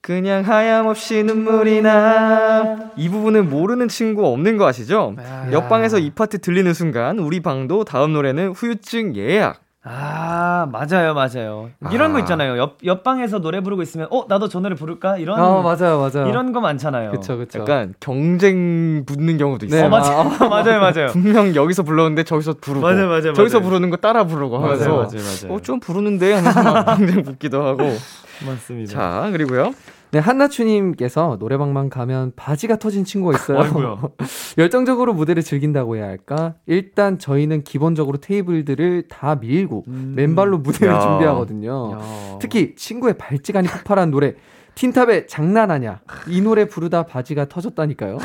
그냥 0.00 0.42
하염없이 0.42 1.22
눈물이 1.22 1.82
나. 1.82 2.90
이 2.96 3.08
부분은 3.08 3.48
모르는 3.48 3.86
친구 3.86 4.26
없는 4.26 4.56
거 4.56 4.66
아시죠? 4.66 5.14
아. 5.18 5.48
옆방에서 5.52 6.00
이 6.00 6.10
파트 6.10 6.40
들리는 6.40 6.74
순간 6.74 7.20
우리 7.20 7.38
방도 7.40 7.84
다음 7.84 8.12
노래는 8.12 8.50
후유증 8.50 9.14
예약. 9.14 9.60
아, 9.90 10.68
맞아요, 10.70 11.14
맞아요. 11.14 11.70
이런 11.90 12.10
아. 12.10 12.12
거 12.12 12.18
있잖아요. 12.20 12.58
옆, 12.58 12.76
옆방에서 12.84 13.38
노래 13.38 13.60
부르고 13.62 13.80
있으면, 13.82 14.06
어, 14.10 14.24
나도 14.28 14.48
저 14.48 14.60
노래 14.60 14.74
부를까? 14.74 15.16
이런, 15.16 15.38
아, 15.40 15.62
맞아요, 15.62 15.98
맞아요. 15.98 16.28
이런 16.28 16.52
거 16.52 16.60
많잖아요. 16.60 17.10
그쵸, 17.12 17.38
그쵸. 17.38 17.60
약간 17.60 17.94
경쟁 17.98 19.04
붙는 19.06 19.38
경우도 19.38 19.66
있어요. 19.66 19.80
네, 19.80 19.86
어, 19.86 19.88
맞아요. 19.90 20.24
맞아요, 20.48 20.80
맞아요. 20.80 21.06
분명 21.08 21.54
여기서 21.54 21.82
불렀는데 21.84 22.24
저기서 22.24 22.54
부르고 22.60 22.82
맞아요, 22.86 23.08
맞아요, 23.08 23.32
저기서 23.32 23.58
맞아요. 23.60 23.68
부르는 23.70 23.90
거 23.90 23.96
따라 23.96 24.24
부르고 24.24 24.58
하면서 24.58 24.84
맞아요, 24.88 24.96
맞아요, 25.02 25.22
맞아요. 25.42 25.54
어, 25.56 25.60
좀 25.62 25.80
부르는데 25.80 26.34
하면서 26.34 26.62
막 26.62 26.84
경쟁 26.98 27.22
붙기도 27.24 27.64
하고 27.64 27.84
맞습니다. 28.46 28.92
자 28.92 29.30
그리고요 29.32 29.72
네, 30.10 30.18
한나추님께서 30.18 31.36
노래방만 31.38 31.90
가면 31.90 32.32
바지가 32.36 32.76
터진 32.78 33.04
친구가 33.04 33.36
있어요. 33.36 34.10
열정적으로 34.58 35.12
무대를 35.14 35.42
즐긴다고 35.42 35.96
해야 35.96 36.06
할까? 36.06 36.54
일단 36.66 37.18
저희는 37.18 37.62
기본적으로 37.64 38.18
테이블들을 38.18 39.08
다 39.08 39.36
밀고 39.36 39.84
음. 39.88 40.14
맨발로 40.16 40.58
무대를 40.58 40.94
야. 40.94 41.00
준비하거든요. 41.00 41.92
야. 41.92 42.38
특히 42.40 42.74
친구의 42.74 43.18
발찌간이 43.18 43.68
폭발한 43.68 44.10
노래 44.10 44.34
틴탑의 44.74 45.26
장난하냐 45.26 46.00
이 46.28 46.40
노래 46.40 46.66
부르다 46.66 47.02
바지가 47.02 47.48
터졌다니까요. 47.48 48.18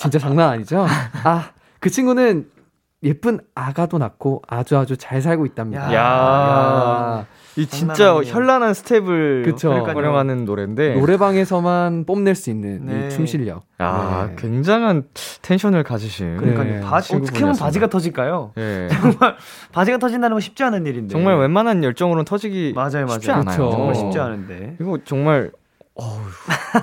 진짜 0.00 0.18
장난 0.18 0.48
아니죠? 0.50 0.86
아 1.24 1.50
그 1.84 1.90
친구는 1.90 2.48
예쁜 3.02 3.40
아가도 3.54 3.98
낳고 3.98 4.40
아주 4.48 4.78
아주 4.78 4.96
잘 4.96 5.20
살고 5.20 5.44
있답니다. 5.44 5.92
야. 5.92 5.94
야. 7.18 7.26
이 7.56 7.66
진짜 7.66 8.10
아니에요. 8.16 8.32
현란한 8.32 8.74
스텝을 8.74 9.42
그쵸. 9.44 9.72
활용하는 9.72 10.44
노래인데 10.44 10.94
노래방에서만 10.96 12.04
뽐낼 12.04 12.34
수 12.34 12.50
있는 12.50 12.86
네. 12.86 13.06
이춤 13.06 13.26
실력. 13.26 13.62
아 13.78 14.28
네. 14.30 14.36
굉장한 14.38 15.04
텐션을 15.42 15.82
가지신 15.84 16.36
그러니까요. 16.36 16.72
네, 16.74 16.80
바, 16.80 16.96
어떻게 16.96 17.38
하면. 17.40 17.56
바지가 17.56 17.86
터질까요? 17.88 18.52
예. 18.58 18.88
정말 19.00 19.36
바지가 19.72 19.98
터진다는 19.98 20.34
건 20.34 20.40
쉽지 20.40 20.62
않은 20.64 20.86
일인데. 20.86 21.12
정말 21.12 21.38
웬만한 21.38 21.84
열정으로는 21.84 22.24
터지기 22.24 22.72
맞아요, 22.74 23.06
맞아요. 23.06 23.08
쉽지 23.10 23.30
않아요. 23.30 23.44
그쵸. 23.56 23.70
정말 23.70 23.94
쉽지 23.94 24.18
않은데. 24.18 24.76
이거 24.80 24.98
정말 25.04 25.50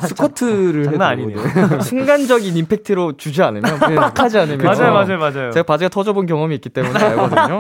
스쿼트를 0.08 0.86
장난 0.91 1.10
아니네요. 1.10 1.38
순간적인 1.82 2.56
임팩트로 2.56 3.17
주지 3.17 3.43
않으면 3.43 3.80
빡 3.95 4.19
하지 4.19 4.38
않으면 4.38 4.65
맞아요, 4.65 4.93
맞아요, 4.93 5.17
맞아요. 5.19 5.52
제가 5.52 5.63
바지가 5.63 5.89
터져본 5.89 6.26
경험이 6.26 6.56
있기 6.56 6.69
때문에 6.69 6.97
알거든요. 7.04 7.60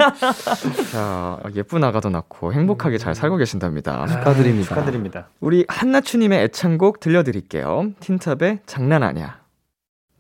자, 0.91 1.39
예쁜 1.55 1.83
아가도 1.83 2.09
낳고 2.09 2.53
행복하게 2.53 2.97
잘 2.97 3.15
살고 3.15 3.37
계신답니다. 3.37 4.07
축하드립니다. 4.07 4.69
축하드립니다. 4.69 5.27
우리 5.39 5.65
한나추님의 5.67 6.43
애창곡 6.45 6.99
들려드릴게요. 6.99 7.91
틴탑의 7.99 8.59
장난 8.65 9.03
아냐. 9.03 9.41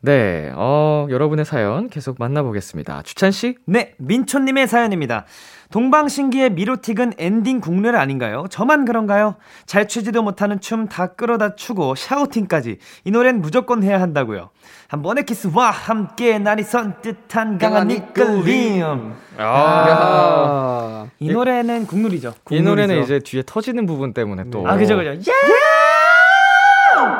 네, 0.03 0.51
어, 0.55 1.05
여러분의 1.11 1.45
사연 1.45 1.87
계속 1.87 2.15
만나보겠습니다. 2.17 3.03
주찬 3.03 3.29
씨? 3.31 3.55
네, 3.65 3.93
민초님의 3.99 4.67
사연입니다. 4.67 5.25
동방신기의 5.71 6.51
미로틱은 6.51 7.13
엔딩 7.17 7.59
국룰 7.61 7.95
아닌가요? 7.95 8.45
저만 8.49 8.85
그런가요? 8.85 9.35
잘 9.65 9.87
추지도 9.87 10.21
못하는 10.21 10.59
춤 10.59 10.87
다 10.87 11.07
끌어다 11.07 11.55
추고 11.55 11.95
샤우팅까지 11.95 12.77
이 13.05 13.11
노래는 13.11 13.41
무조건 13.41 13.81
해야 13.83 14.01
한다고요. 14.01 14.49
한 14.89 15.01
번의 15.01 15.25
키스와 15.25 15.71
함께 15.71 16.37
날이 16.39 16.63
선 16.63 16.97
듯한 16.97 17.57
강한 17.57 17.89
이끌림. 17.89 19.13
야. 19.39 21.07
이 21.19 21.29
노래는 21.31 21.87
국룰이죠. 21.87 22.33
이 22.49 22.61
노래는 22.61 22.95
국룰이죠. 22.95 23.15
이제 23.15 23.19
뒤에 23.23 23.43
터지는 23.45 23.85
부분 23.85 24.13
때문에 24.13 24.49
또. 24.51 24.67
아 24.67 24.75
그죠 24.75 24.97
그죠. 24.97 25.11
예! 25.11 25.70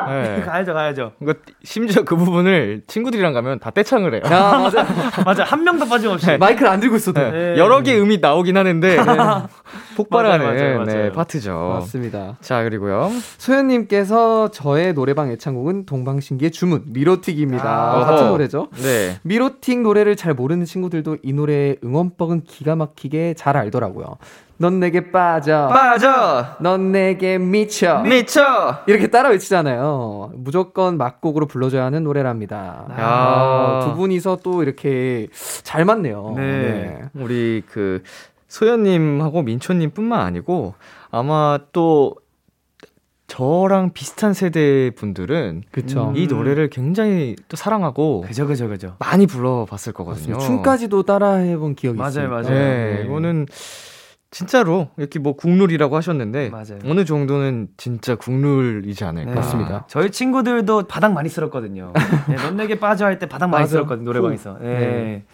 네. 0.08 0.40
가야죠 0.40 0.74
가야죠. 0.74 1.12
이거 1.22 1.34
심지어 1.64 2.02
그 2.04 2.16
부분을 2.16 2.82
친구들이랑 2.86 3.32
가면 3.32 3.58
다 3.60 3.70
떼창을 3.70 4.14
해요. 4.14 4.22
야, 4.26 4.58
맞아. 4.58 4.86
맞아 5.24 5.44
한 5.44 5.64
명도 5.64 5.86
빠짐없이. 5.86 6.36
마이크를 6.38 6.68
안 6.68 6.80
들고 6.80 6.96
있어도. 6.96 7.20
네. 7.20 7.30
네. 7.30 7.56
여러 7.58 7.82
개의 7.82 8.00
음이 8.00 8.18
나오긴 8.18 8.56
하는데 8.56 8.96
폭발하는 9.96 10.44
맞아요, 10.46 10.58
맞아요, 10.60 10.84
네, 10.84 10.92
맞아요. 10.94 11.12
파트죠. 11.12 11.76
맞습니다. 11.80 12.36
자 12.40 12.62
그리고요. 12.62 13.10
소연님께서 13.38 14.48
저의 14.50 14.94
노래방 14.94 15.30
애창곡은 15.30 15.86
동방신기의 15.86 16.50
주문 16.50 16.82
미로틱입니다. 16.86 17.64
아, 17.64 18.04
같은 18.04 18.24
어허. 18.24 18.30
노래죠. 18.30 18.68
네. 18.82 19.18
미로틱 19.22 19.82
노래를 19.82 20.16
잘 20.16 20.34
모르는 20.34 20.64
친구들도 20.64 21.18
이 21.22 21.32
노래의 21.32 21.78
응원법은 21.84 22.44
기가 22.44 22.76
막히게 22.76 23.34
잘 23.34 23.56
알더라고요. 23.56 24.16
넌 24.62 24.78
내게 24.78 25.10
빠져. 25.10 25.66
빠져 25.66 26.46
넌 26.60 26.92
내게 26.92 27.36
미쳐. 27.36 28.02
미쳐. 28.02 28.84
이렇게 28.86 29.08
따라 29.08 29.30
외치잖아요. 29.30 30.30
무조건 30.36 30.98
막곡으로 30.98 31.46
불러줘야 31.46 31.84
하는 31.84 32.04
노래랍니다. 32.04 32.86
야. 32.90 32.96
아, 32.96 33.80
두 33.82 33.96
분이서 33.96 34.38
또 34.44 34.62
이렇게 34.62 35.26
잘 35.64 35.84
맞네요. 35.84 36.34
네. 36.36 37.02
우리 37.12 37.64
그 37.68 38.04
소연님하고 38.46 39.42
민초님뿐만 39.42 40.20
아니고 40.20 40.74
아마 41.10 41.58
또 41.72 42.14
저랑 43.26 43.90
비슷한 43.94 44.32
세대 44.32 44.90
분들은 44.94 45.64
그쵸. 45.72 46.12
이 46.14 46.28
노래를 46.28 46.70
굉장히 46.70 47.34
또 47.48 47.56
사랑하고 47.56 48.20
그죠 48.20 48.46
그죠 48.46 48.68
그죠. 48.68 48.94
많이 49.00 49.26
불러봤을 49.26 49.92
거거든요. 49.92 50.38
춤까지도 50.38 51.02
따라 51.02 51.32
해본 51.32 51.74
기억이 51.74 51.98
맞아요, 51.98 52.10
있어요. 52.10 52.28
맞아요. 52.28 52.48
네, 52.50 53.02
이거는 53.06 53.46
진짜로 54.32 54.88
이렇게 54.96 55.18
뭐 55.18 55.34
국룰이라고 55.36 55.94
하셨는데 55.94 56.48
맞아요. 56.48 56.78
어느 56.86 57.04
정도는 57.04 57.68
진짜 57.76 58.14
국룰이지 58.16 59.04
않을까. 59.04 59.30
네. 59.30 59.36
맞습니다. 59.36 59.84
저희 59.88 60.10
친구들도 60.10 60.84
바닥 60.88 61.12
많이 61.12 61.28
쓸었거든요. 61.28 61.92
네, 62.28 62.36
넌 62.36 62.56
내게 62.56 62.80
빠져 62.80 63.04
할 63.04 63.18
때 63.18 63.26
바닥 63.26 63.48
많이 63.48 63.60
맞아요. 63.64 63.68
쓸었거든요, 63.68 64.06
노래방에서. 64.06 64.56
네. 64.62 65.24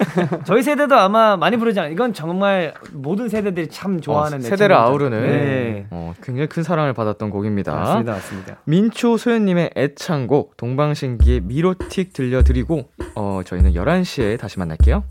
저희 0.44 0.62
세대도 0.62 0.96
아마 0.96 1.36
많이 1.36 1.58
부르지 1.58 1.78
않아요. 1.80 1.92
이건 1.92 2.14
정말 2.14 2.72
모든 2.92 3.28
세대들이 3.28 3.68
참 3.68 4.00
좋아하는 4.00 4.38
어, 4.38 4.40
네, 4.40 4.48
세대를. 4.48 4.74
아우르는 4.74 5.20
네. 5.20 5.86
어, 5.90 6.14
굉장히 6.22 6.48
큰 6.48 6.62
사랑을 6.62 6.94
받았던 6.94 7.28
곡입니다. 7.28 7.74
맞습니다, 7.74 8.12
맞습니다. 8.12 8.56
민초 8.64 9.18
소연님의 9.18 9.72
애창곡 9.76 10.56
동방신기의 10.56 11.42
미로틱 11.42 12.14
들려드리고 12.14 12.88
어, 13.16 13.42
저희는 13.44 13.74
11시에 13.74 14.38
다시 14.38 14.58
만날게요. 14.58 15.04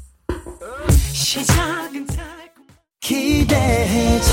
시작은 0.90 2.08
기 3.56 4.25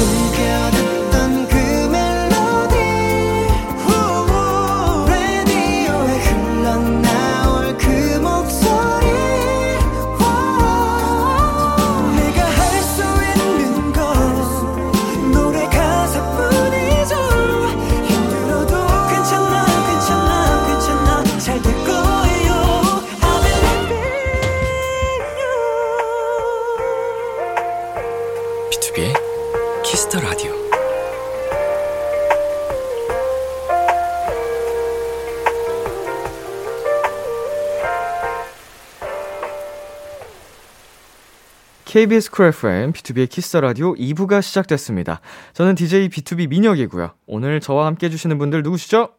KBS 41.92 42.30
쿨 42.30 42.46
FM, 42.46 42.92
BTOB의 42.94 43.28
키스 43.28 43.44
더 43.44 43.54
라디오 43.58 43.94
2부가 43.94 44.40
시작됐습니다. 44.40 45.20
저는 45.52 45.74
DJ 45.74 46.08
BTOB 46.08 46.48
민혁이고요. 46.48 47.10
오늘 47.26 47.60
저와 47.60 47.84
함께 47.84 48.06
해주시는 48.06 48.38
분들 48.38 48.62
누구시죠? 48.62 49.10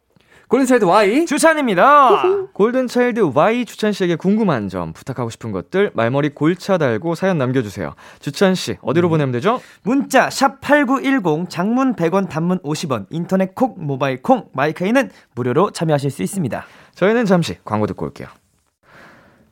골든차일드 0.48 0.84
Y. 0.84 1.24
주찬입니다. 1.26 2.48
골든차일드 2.52 3.30
Y 3.32 3.64
주찬 3.64 3.92
씨에게 3.92 4.16
궁금한 4.16 4.68
점, 4.68 4.92
부탁하고 4.92 5.30
싶은 5.30 5.52
것들 5.52 5.92
말머리 5.94 6.30
골차 6.30 6.76
달고 6.76 7.14
사연 7.14 7.38
남겨주세요. 7.38 7.94
주찬 8.18 8.56
씨 8.56 8.76
어디로 8.82 9.08
보내면 9.08 9.30
되죠? 9.30 9.60
문자 9.84 10.28
샵 10.28 10.60
8910 10.60 11.48
장문 11.48 11.94
100원 11.94 12.28
단문 12.28 12.58
50원 12.58 13.06
인터넷 13.10 13.54
콩 13.54 13.80
모바일 13.80 14.20
콩 14.20 14.48
마이 14.52 14.74
K는 14.74 15.10
무료로 15.36 15.70
참여하실 15.70 16.10
수 16.10 16.24
있습니다. 16.24 16.66
저희는 16.96 17.24
잠시 17.26 17.56
광고 17.64 17.86
듣고 17.86 18.06
올게요. 18.06 18.26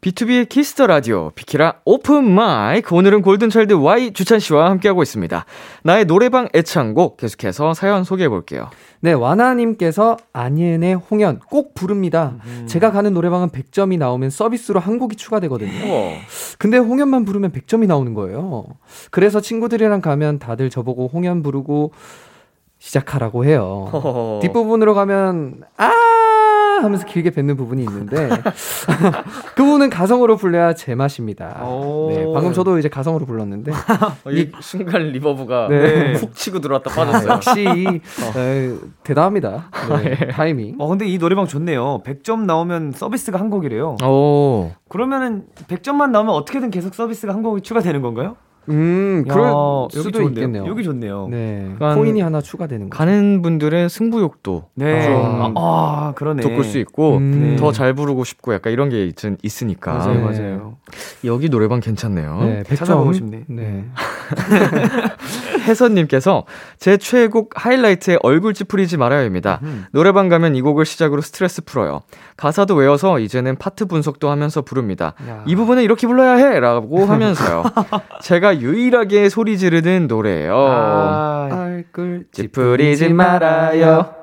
BTOB의 0.02 0.48
키스 0.48 0.73
더 0.73 0.88
라디오 0.88 1.30
비키라 1.30 1.74
오픈 1.84 2.28
마이크 2.28 2.92
오늘은 2.92 3.22
골든차일드 3.22 3.74
Y 3.74 4.12
주찬 4.14 4.40
씨와 4.40 4.68
함께하고 4.70 5.00
있습니다. 5.00 5.44
나의 5.84 6.06
노래방 6.06 6.48
애창곡 6.52 7.18
계속해서 7.18 7.72
사연 7.72 8.02
소개해 8.02 8.28
볼게요. 8.28 8.68
네, 8.98 9.12
와나님께서 9.12 10.16
안예은의 10.32 10.94
홍연 10.94 11.38
꼭 11.48 11.74
부릅니다. 11.74 12.34
제가 12.66 12.90
가는 12.90 13.14
노래방은 13.14 13.50
100점이 13.50 13.96
나오면 13.96 14.30
서비스로 14.30 14.80
한 14.80 14.98
곡이 14.98 15.14
추가되거든요. 15.14 15.70
근데 16.58 16.78
홍연만 16.78 17.24
부르면 17.24 17.52
100점이 17.52 17.86
나오는 17.86 18.12
거예요. 18.12 18.64
그래서 19.12 19.40
친구들이랑 19.40 20.00
가면 20.00 20.40
다들 20.40 20.68
저보고 20.68 21.10
홍연 21.12 21.44
부르고 21.44 21.92
시작하라고 22.80 23.44
해요. 23.44 24.40
뒷부분으로 24.42 24.94
가면 24.94 25.62
아 25.76 25.92
하면서 26.84 27.04
길게 27.06 27.30
뱉는 27.30 27.56
부분이 27.56 27.82
있는데 27.84 28.28
그 29.54 29.64
부분은 29.64 29.90
가성으로 29.90 30.36
불러야 30.36 30.74
제맛입니다. 30.74 31.64
오. 31.64 32.10
네, 32.10 32.24
방금 32.32 32.52
저도 32.52 32.78
이제 32.78 32.88
가성으로 32.88 33.26
불렀는데 33.26 33.72
어, 34.24 34.30
이 34.30 34.50
순간 34.60 35.02
reverb가 35.08 35.68
네. 35.68 36.14
훅 36.14 36.34
치고 36.34 36.60
들어왔다 36.60 36.90
아, 36.90 36.94
빠졌어요. 36.94 37.32
역시 37.32 37.64
네, 38.34 38.76
대단합니다. 39.02 39.70
네, 40.02 40.28
타이밍. 40.28 40.76
어 40.78 40.88
근데 40.88 41.06
이 41.06 41.18
노래방 41.18 41.46
좋네요. 41.46 42.02
100점 42.04 42.44
나오면 42.46 42.92
서비스가 42.92 43.38
한 43.38 43.50
곡이래요. 43.50 43.96
오. 44.04 44.70
그러면은 44.88 45.44
100점만 45.68 46.10
나오면 46.10 46.34
어떻게든 46.34 46.70
계속 46.70 46.94
서비스가 46.94 47.32
한 47.32 47.42
곡이 47.42 47.62
추가되는 47.62 48.02
건가요? 48.02 48.36
음, 48.68 49.24
야, 49.28 49.32
그럴 49.32 49.48
여기 49.48 49.96
수도 49.96 50.10
좋은데요? 50.20 50.44
있겠네요. 50.46 50.70
여기 50.70 50.84
좋네요. 50.84 51.28
네. 51.30 51.68
네, 51.78 51.94
코인이 51.94 52.20
하나 52.20 52.40
추가되는 52.40 52.90
거. 52.90 52.96
가는 52.96 53.42
분들의 53.42 53.88
승부욕도 53.88 54.64
좀 54.78 54.86
아, 54.88 55.52
아, 55.56 56.12
그러네. 56.14 56.42
돋굴 56.42 56.62
수 56.64 56.78
있고 56.78 57.16
음. 57.16 57.56
더잘 57.58 57.94
부르고 57.94 58.22
싶고 58.24 58.54
약간 58.54 58.72
이런 58.72 58.88
게 58.88 59.04
있, 59.06 59.16
있으니까 59.42 59.94
맞아요, 59.94 60.14
네. 60.30 60.38
맞아요. 60.38 60.76
여기 61.24 61.48
노래방 61.48 61.80
괜찮네요. 61.80 62.38
네, 62.42 62.62
100점. 62.62 62.76
찾아보고 62.76 63.12
싶네. 63.12 63.44
네. 63.48 63.84
혜선님께서 65.62 66.44
제 66.78 66.96
최애곡 66.96 67.50
하이라이트의 67.54 68.18
얼굴 68.22 68.54
찌푸리지 68.54 68.96
말아요입니다. 68.96 69.60
음. 69.62 69.86
노래방 69.92 70.28
가면 70.28 70.54
이 70.56 70.60
곡을 70.62 70.84
시작으로 70.84 71.22
스트레스 71.22 71.64
풀어요. 71.64 72.02
가사도 72.36 72.74
외워서 72.74 73.18
이제는 73.18 73.56
파트 73.56 73.86
분석도 73.86 74.30
하면서 74.30 74.62
부릅니다. 74.62 75.14
야. 75.28 75.42
이 75.46 75.56
부분은 75.56 75.82
이렇게 75.82 76.06
불러야 76.06 76.34
해! 76.34 76.60
라고 76.60 77.04
하면서요. 77.04 77.62
제가 78.22 78.58
유일하게 78.60 79.28
소리 79.28 79.58
지르는 79.58 80.06
노래예요. 80.08 80.54
아, 80.56 81.48
얼굴 81.50 82.26
찌푸리지 82.32 83.10
말아요. 83.10 84.14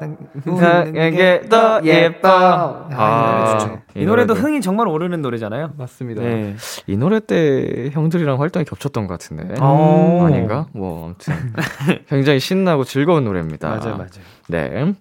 나에게 0.46 1.44
더 1.50 1.82
예뻐. 1.84 2.30
아, 2.30 2.88
아, 2.92 3.58
좋죠. 3.58 3.80
이이 3.96 4.06
노래도 4.06 4.34
흥이 4.34 4.62
정말 4.62 4.88
오르는 4.88 5.22
노래잖아요. 5.22 5.74
맞습니다. 5.78 6.22
네. 6.22 6.56
이 6.88 6.98
노래 6.98 7.20
때 7.20 7.90
형들이랑 7.92 8.40
활동이 8.40 8.66
겹쳤던 8.66 9.08
것 9.08 9.14
같은데. 9.14 9.56
어. 9.60 10.24
아닌가? 10.26 10.68
뭐, 10.74 11.06
아무튼. 11.06 11.34
굉장히 12.08 12.40
신나고 12.40 12.84
즐거운 12.84 13.24
노래입니다. 13.24 13.70
맞아요, 13.70 13.98
맞아요. 13.98 14.10
네. 14.48 14.94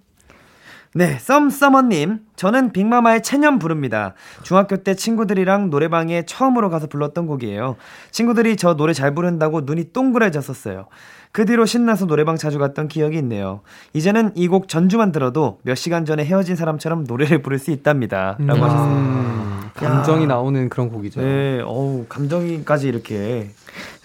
네, 0.95 1.19
썸서머님. 1.19 2.21
저는 2.37 2.73
빅마마의 2.73 3.23
체념 3.23 3.59
부릅니다. 3.59 4.15
중학교 4.43 4.79
때 4.79 4.95
친구들이랑 4.95 5.71
노래방에 5.71 6.25
처음으로 6.25 6.71
가서 6.71 6.87
불렀던 6.87 7.27
곡이에요. 7.27 7.77
친구들이 8.11 8.57
저 8.57 8.75
노래 8.75 8.93
잘 8.93 9.15
부른다고 9.15 9.61
눈이 9.63 9.93
동그래졌었어요. 9.93 10.87
그 11.31 11.45
뒤로 11.45 11.67
신나서 11.67 12.07
노래방 12.07 12.37
자주 12.37 12.59
갔던 12.59 12.89
기억이 12.89 13.19
있네요. 13.19 13.61
이제는 13.93 14.33
이 14.35 14.49
곡 14.49 14.67
전주만 14.67 15.13
들어도 15.13 15.59
몇 15.63 15.75
시간 15.75 16.07
전에 16.07 16.25
헤어진 16.25 16.57
사람처럼 16.57 17.05
노래를 17.07 17.43
부를 17.43 17.59
수 17.59 17.71
있답니다. 17.71 18.37
라고 18.41 18.65
하셨어요. 18.65 18.97
음, 18.97 19.61
감정이 19.75 20.27
나오는 20.27 20.69
그런 20.71 20.89
곡이죠. 20.89 21.21
네, 21.21 21.61
어우, 21.61 22.07
감정이까지 22.09 22.89
이렇게. 22.89 23.51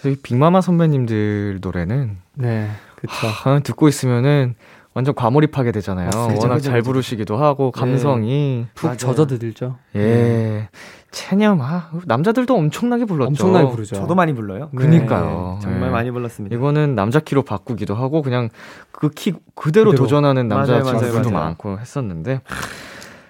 저희 0.02 0.16
빅마마 0.16 0.60
선배님들 0.60 1.58
노래는 1.62 2.18
네, 2.34 2.68
그쵸. 2.96 3.12
아, 3.46 3.58
듣고 3.60 3.88
있으면은 3.88 4.54
완전 4.94 5.14
과몰입하게 5.14 5.72
되잖아요. 5.72 6.06
맞습니다. 6.06 6.40
워낙 6.42 6.54
그죠, 6.56 6.70
잘 6.70 6.80
그죠. 6.80 6.90
부르시기도 6.92 7.36
하고 7.36 7.70
감성이 7.72 8.66
푹 8.74 8.86
맞아요. 8.86 8.96
젖어들죠. 8.98 9.76
예. 9.96 10.68
체념 11.10 11.60
아 11.62 11.90
남자들도 12.06 12.54
엄청나게 12.56 13.04
불렀죠. 13.04 13.28
엄청나게 13.28 13.70
부르죠. 13.70 13.96
저도 13.96 14.14
많이 14.14 14.32
불러요. 14.34 14.70
그니까요. 14.76 15.58
네, 15.60 15.62
정말 15.62 15.80
네. 15.82 15.90
많이 15.90 16.10
불렀습니다. 16.10 16.54
이거는 16.56 16.94
남자 16.94 17.20
키로 17.20 17.42
바꾸기도 17.42 17.94
하고 17.94 18.22
그냥 18.22 18.48
그 18.92 19.10
키 19.10 19.32
그대로, 19.54 19.90
그대로. 19.90 19.94
도전하는 19.94 20.48
남자 20.48 20.82
친구들도. 20.82 21.30
많고 21.30 21.78
했었는데 21.78 22.40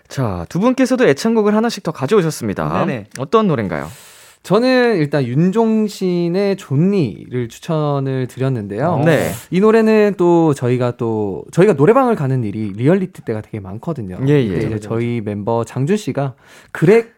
자, 0.08 0.46
두 0.48 0.60
분께서도 0.60 1.06
애창곡을 1.08 1.54
하나씩 1.56 1.82
더 1.82 1.90
가져오셨습니다. 1.92 2.84
네네. 2.86 3.06
어떤 3.18 3.48
노래인가요? 3.48 3.86
저는 4.44 4.98
일단 4.98 5.24
윤종신의 5.24 6.56
좋니를 6.56 7.48
추천을 7.48 8.26
드렸는데요. 8.26 9.00
네. 9.02 9.30
이 9.50 9.58
노래는 9.58 10.14
또 10.18 10.52
저희가 10.52 10.98
또 10.98 11.44
저희가 11.50 11.72
노래방을 11.72 12.14
가는 12.14 12.44
일이 12.44 12.70
리얼리티 12.76 13.22
때가 13.22 13.40
되게 13.40 13.58
많거든요. 13.58 14.18
예, 14.28 14.34
예. 14.34 14.58
이제 14.58 14.78
저희 14.80 15.22
멤버 15.24 15.64
장준 15.64 15.96
씨가 15.96 16.34
그렉 16.72 17.14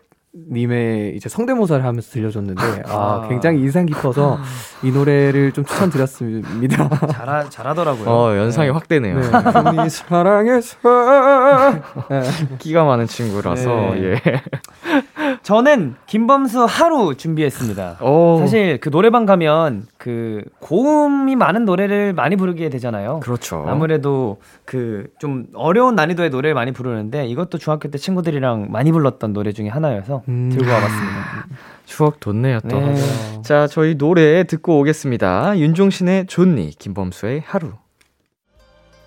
님의 0.50 1.16
이제 1.16 1.28
성대모사를 1.28 1.82
하면서 1.84 2.10
들려줬는데 2.10 2.62
아, 2.86 3.22
아. 3.24 3.28
굉장히 3.28 3.60
인상 3.60 3.86
깊어서 3.86 4.38
이 4.82 4.90
노래를 4.90 5.52
좀 5.52 5.64
추천드렸습니다. 5.64 6.90
잘하, 7.08 7.48
잘하더라고요. 7.48 8.08
어, 8.08 8.36
연상이 8.36 8.68
네. 8.68 8.72
확 8.72 8.86
되네요. 8.86 9.18
네. 9.18 9.30
존니 9.30 9.88
사랑해서 9.88 10.76
네. 12.10 12.22
끼가 12.58 12.84
많은 12.84 13.06
친구라서 13.06 13.94
네. 13.94 14.02
예. 14.02 14.22
저는 15.46 15.94
김범수 16.06 16.64
하루 16.64 17.14
준비했습니다. 17.14 17.98
오. 18.02 18.38
사실 18.40 18.80
그 18.80 18.90
노래방 18.90 19.26
가면 19.26 19.86
그 19.96 20.42
고음이 20.58 21.36
많은 21.36 21.64
노래를 21.64 22.12
많이 22.14 22.34
부르게 22.34 22.68
되잖아요. 22.68 23.20
그렇죠. 23.20 23.64
아무래도 23.68 24.38
그 24.64 25.06
좀 25.18 25.46
어려운 25.54 25.94
난이도의 25.94 26.30
노래를 26.30 26.54
많이 26.54 26.72
부르는데 26.72 27.26
이것도 27.26 27.58
중학교 27.58 27.88
때 27.88 27.98
친구들이랑 27.98 28.68
많이 28.70 28.92
불렀던 28.92 29.32
노래 29.32 29.52
중에 29.52 29.68
하나여서 29.68 30.22
음. 30.28 30.50
들고 30.50 30.70
와봤습니다. 30.70 31.46
추억 31.86 32.20
돋네요 32.20 32.60
또. 32.68 32.80
네. 32.80 32.96
자, 33.42 33.66
저희 33.66 33.96
노래 33.96 34.44
듣고 34.44 34.80
오겠습니다. 34.80 35.58
윤종신의 35.58 36.26
존니, 36.26 36.70
김범수의 36.70 37.42
하루. 37.46 37.72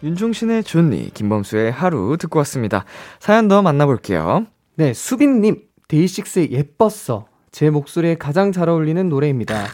윤종신의 0.04 0.64
존니, 0.64 1.14
김범수의 1.14 1.72
하루 1.72 2.16
듣고 2.18 2.40
왔습니다. 2.40 2.86
사연 3.20 3.50
더 3.50 3.62
만나볼게요. 3.62 4.46
네, 4.76 4.94
수빈님, 4.94 5.58
데이식스의 5.90 6.52
예뻤어. 6.52 7.26
제 7.52 7.70
목소리에 7.72 8.16
가장 8.16 8.52
잘 8.52 8.70
어울리는 8.70 9.10
노래입니다. 9.10 9.66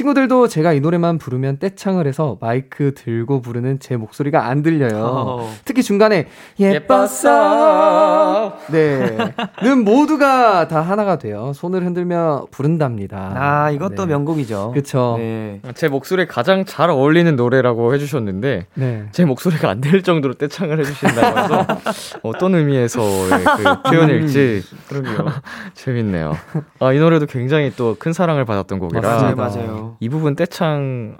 친구들도 0.00 0.46
제가 0.48 0.74
이 0.74 0.80
노래만 0.80 1.16
부르면 1.16 1.58
떼창을 1.58 2.06
해서 2.06 2.36
마이크 2.42 2.92
들고 2.94 3.40
부르는 3.40 3.80
제 3.80 3.96
목소리가 3.96 4.44
안 4.46 4.62
들려요. 4.62 5.02
어. 5.02 5.54
특히 5.64 5.82
중간에 5.82 6.26
예뻤어. 6.60 8.58
네. 8.70 9.16
는 9.62 9.84
모두가 9.84 10.68
다 10.68 10.82
하나가 10.82 11.16
돼요. 11.16 11.52
손을 11.54 11.82
흔들며 11.86 12.46
부른답니다. 12.50 13.32
아 13.36 13.70
이것도 13.70 14.04
네. 14.04 14.12
명곡이죠. 14.12 14.72
그쵸. 14.74 15.14
네. 15.18 15.62
제 15.74 15.88
목소리에 15.88 16.26
가장 16.26 16.66
잘 16.66 16.90
어울리는 16.90 17.34
노래라고 17.34 17.94
해주셨는데, 17.94 18.66
네. 18.74 19.04
제 19.12 19.24
목소리가 19.24 19.70
안 19.70 19.80
될 19.86 20.02
정도로 20.02 20.34
떼창을 20.34 20.80
해주신다고 20.80 21.38
해서, 21.38 21.66
어떤 22.22 22.54
의미에서의 22.56 23.30
그 23.30 23.82
표현일지, 23.88 24.62
그러게요. 24.88 25.26
재밌네요. 25.74 26.36
아, 26.80 26.92
이 26.92 26.98
노래도 26.98 27.24
굉장히 27.26 27.70
또 27.76 27.94
큰 27.98 28.12
사랑을 28.12 28.44
받았던 28.44 28.78
곡이라, 28.80 29.00
맞습니다. 29.00 29.36
맞아요, 29.42 29.85
맞아요. 29.86 29.96
이 30.00 30.08
부분 30.08 30.36
떼창, 30.36 31.16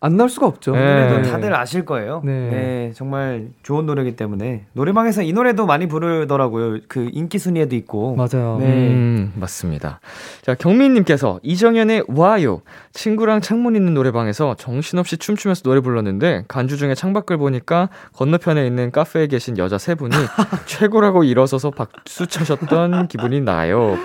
안 0.00 0.16
나올 0.16 0.28
수가 0.28 0.46
없죠. 0.46 0.72
네. 0.72 0.78
노래도 0.78 1.22
네. 1.22 1.30
다들 1.30 1.54
아실 1.54 1.84
거예요. 1.84 2.22
네. 2.24 2.50
네. 2.50 2.92
정말 2.94 3.48
좋은 3.62 3.86
노래이기 3.86 4.16
때문에 4.16 4.66
노래방에서 4.72 5.22
이 5.22 5.32
노래도 5.32 5.66
많이 5.66 5.86
부르더라고요. 5.86 6.80
그 6.88 7.08
인기 7.12 7.38
순위에도 7.38 7.76
있고. 7.76 8.16
맞아요. 8.16 8.58
네. 8.60 8.66
음, 8.66 9.32
맞습니다. 9.36 10.00
자, 10.42 10.54
경민 10.54 10.94
님께서 10.94 11.40
이정현의 11.42 12.04
와요. 12.08 12.62
친구랑 12.92 13.40
창문 13.40 13.76
있는 13.76 13.94
노래방에서 13.94 14.56
정신없이 14.56 15.16
춤추면서 15.16 15.62
노래 15.62 15.80
불렀는데 15.80 16.44
간주 16.48 16.76
중에 16.76 16.94
창밖을 16.94 17.36
보니까 17.38 17.88
건너편에 18.14 18.66
있는 18.66 18.90
카페에 18.90 19.26
계신 19.26 19.58
여자 19.58 19.78
세 19.78 19.94
분이 19.94 20.14
최고라고 20.66 21.24
일어서서 21.24 21.70
박수 21.70 22.26
쳐셨던 22.26 23.08
기분이 23.08 23.40
나요. 23.40 23.96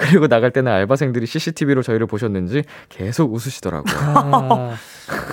그리고 0.00 0.28
나갈 0.28 0.50
때는 0.50 0.72
알바생들이 0.72 1.26
CCTV로 1.26 1.82
저희를 1.82 2.06
보셨는지 2.06 2.64
계속 2.88 3.32
웃으시더라고요. 3.34 3.94
아, 3.96 4.74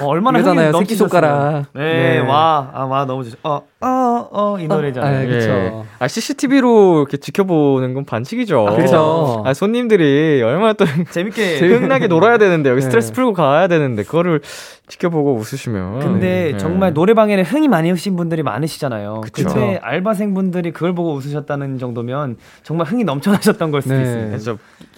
어, 0.02 0.06
얼마나 0.06 0.40
이거잖아요. 0.40 0.72
흥이 0.72 0.86
새끼 0.86 0.96
손가락. 0.96 1.30
넘치셨어요. 1.30 1.64
네, 1.74 1.94
네. 2.14 2.20
와, 2.20 2.72
아, 2.74 2.84
와, 2.86 3.06
너무 3.06 3.24
좋죠. 3.24 3.38
어, 3.44 3.62
어, 3.82 4.28
어, 4.32 4.58
이 4.60 4.68
노래잖아요. 4.68 5.18
아, 5.18 5.24
예. 5.24 5.28
그쵸. 5.28 5.86
아, 6.00 6.08
CCTV로 6.08 7.00
이렇게 7.00 7.18
지켜보는 7.18 7.94
건 7.94 8.06
반칙이죠. 8.06 8.76
그쵸. 8.78 9.44
아, 9.46 9.54
손님들이 9.54 10.42
얼마나 10.44 10.74
또 10.74 10.86
재밌게. 11.12 11.60
흥나게 11.60 12.08
놀아야 12.08 12.38
되는데, 12.38 12.70
여기 12.70 12.82
네. 12.82 12.86
스트레스 12.86 13.14
풀고 13.14 13.34
가야 13.34 13.68
되는데, 13.68 14.04
그거를 14.04 14.42
지켜보고 14.88 15.36
웃으시면. 15.36 16.00
근데 16.00 16.52
네. 16.54 16.58
정말 16.58 16.94
노래방에는 16.94 17.44
흥이 17.44 17.68
많이 17.68 17.92
오신 17.92 18.16
분들이 18.16 18.42
많으시잖아요. 18.44 19.22
그쵸. 19.22 19.50
근데 19.50 19.80
알바생분들이 19.84 20.72
그걸 20.72 20.94
보고 20.94 21.14
웃으셨다는 21.14 21.78
정도면 21.78 22.38
정말 22.64 22.88
흥이 22.88 23.04
넘쳐나셨던 23.04 23.72
걸 23.72 23.82
수도 23.82 23.96
네. 23.96 24.02
있습니다. 24.02 24.28
그래서 24.30 24.58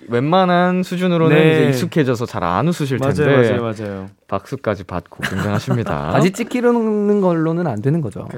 웬만한 0.10 0.84
수준으로는 0.84 1.36
네. 1.36 1.52
이제 1.60 1.70
익숙해져서 1.70 2.26
잘 2.26 2.40
안 2.44 2.68
웃으실 2.68 2.98
텐데 3.00 3.26
맞아요, 3.26 3.62
맞아요, 3.62 3.74
맞아요. 3.86 4.08
박수까지 4.28 4.84
받고 4.86 5.22
굉장하십니다. 5.24 6.10
바지 6.12 6.32
찢기는 6.32 7.22
걸로는 7.22 7.68
안 7.68 7.82
되는 7.82 8.02
거죠. 8.02 8.28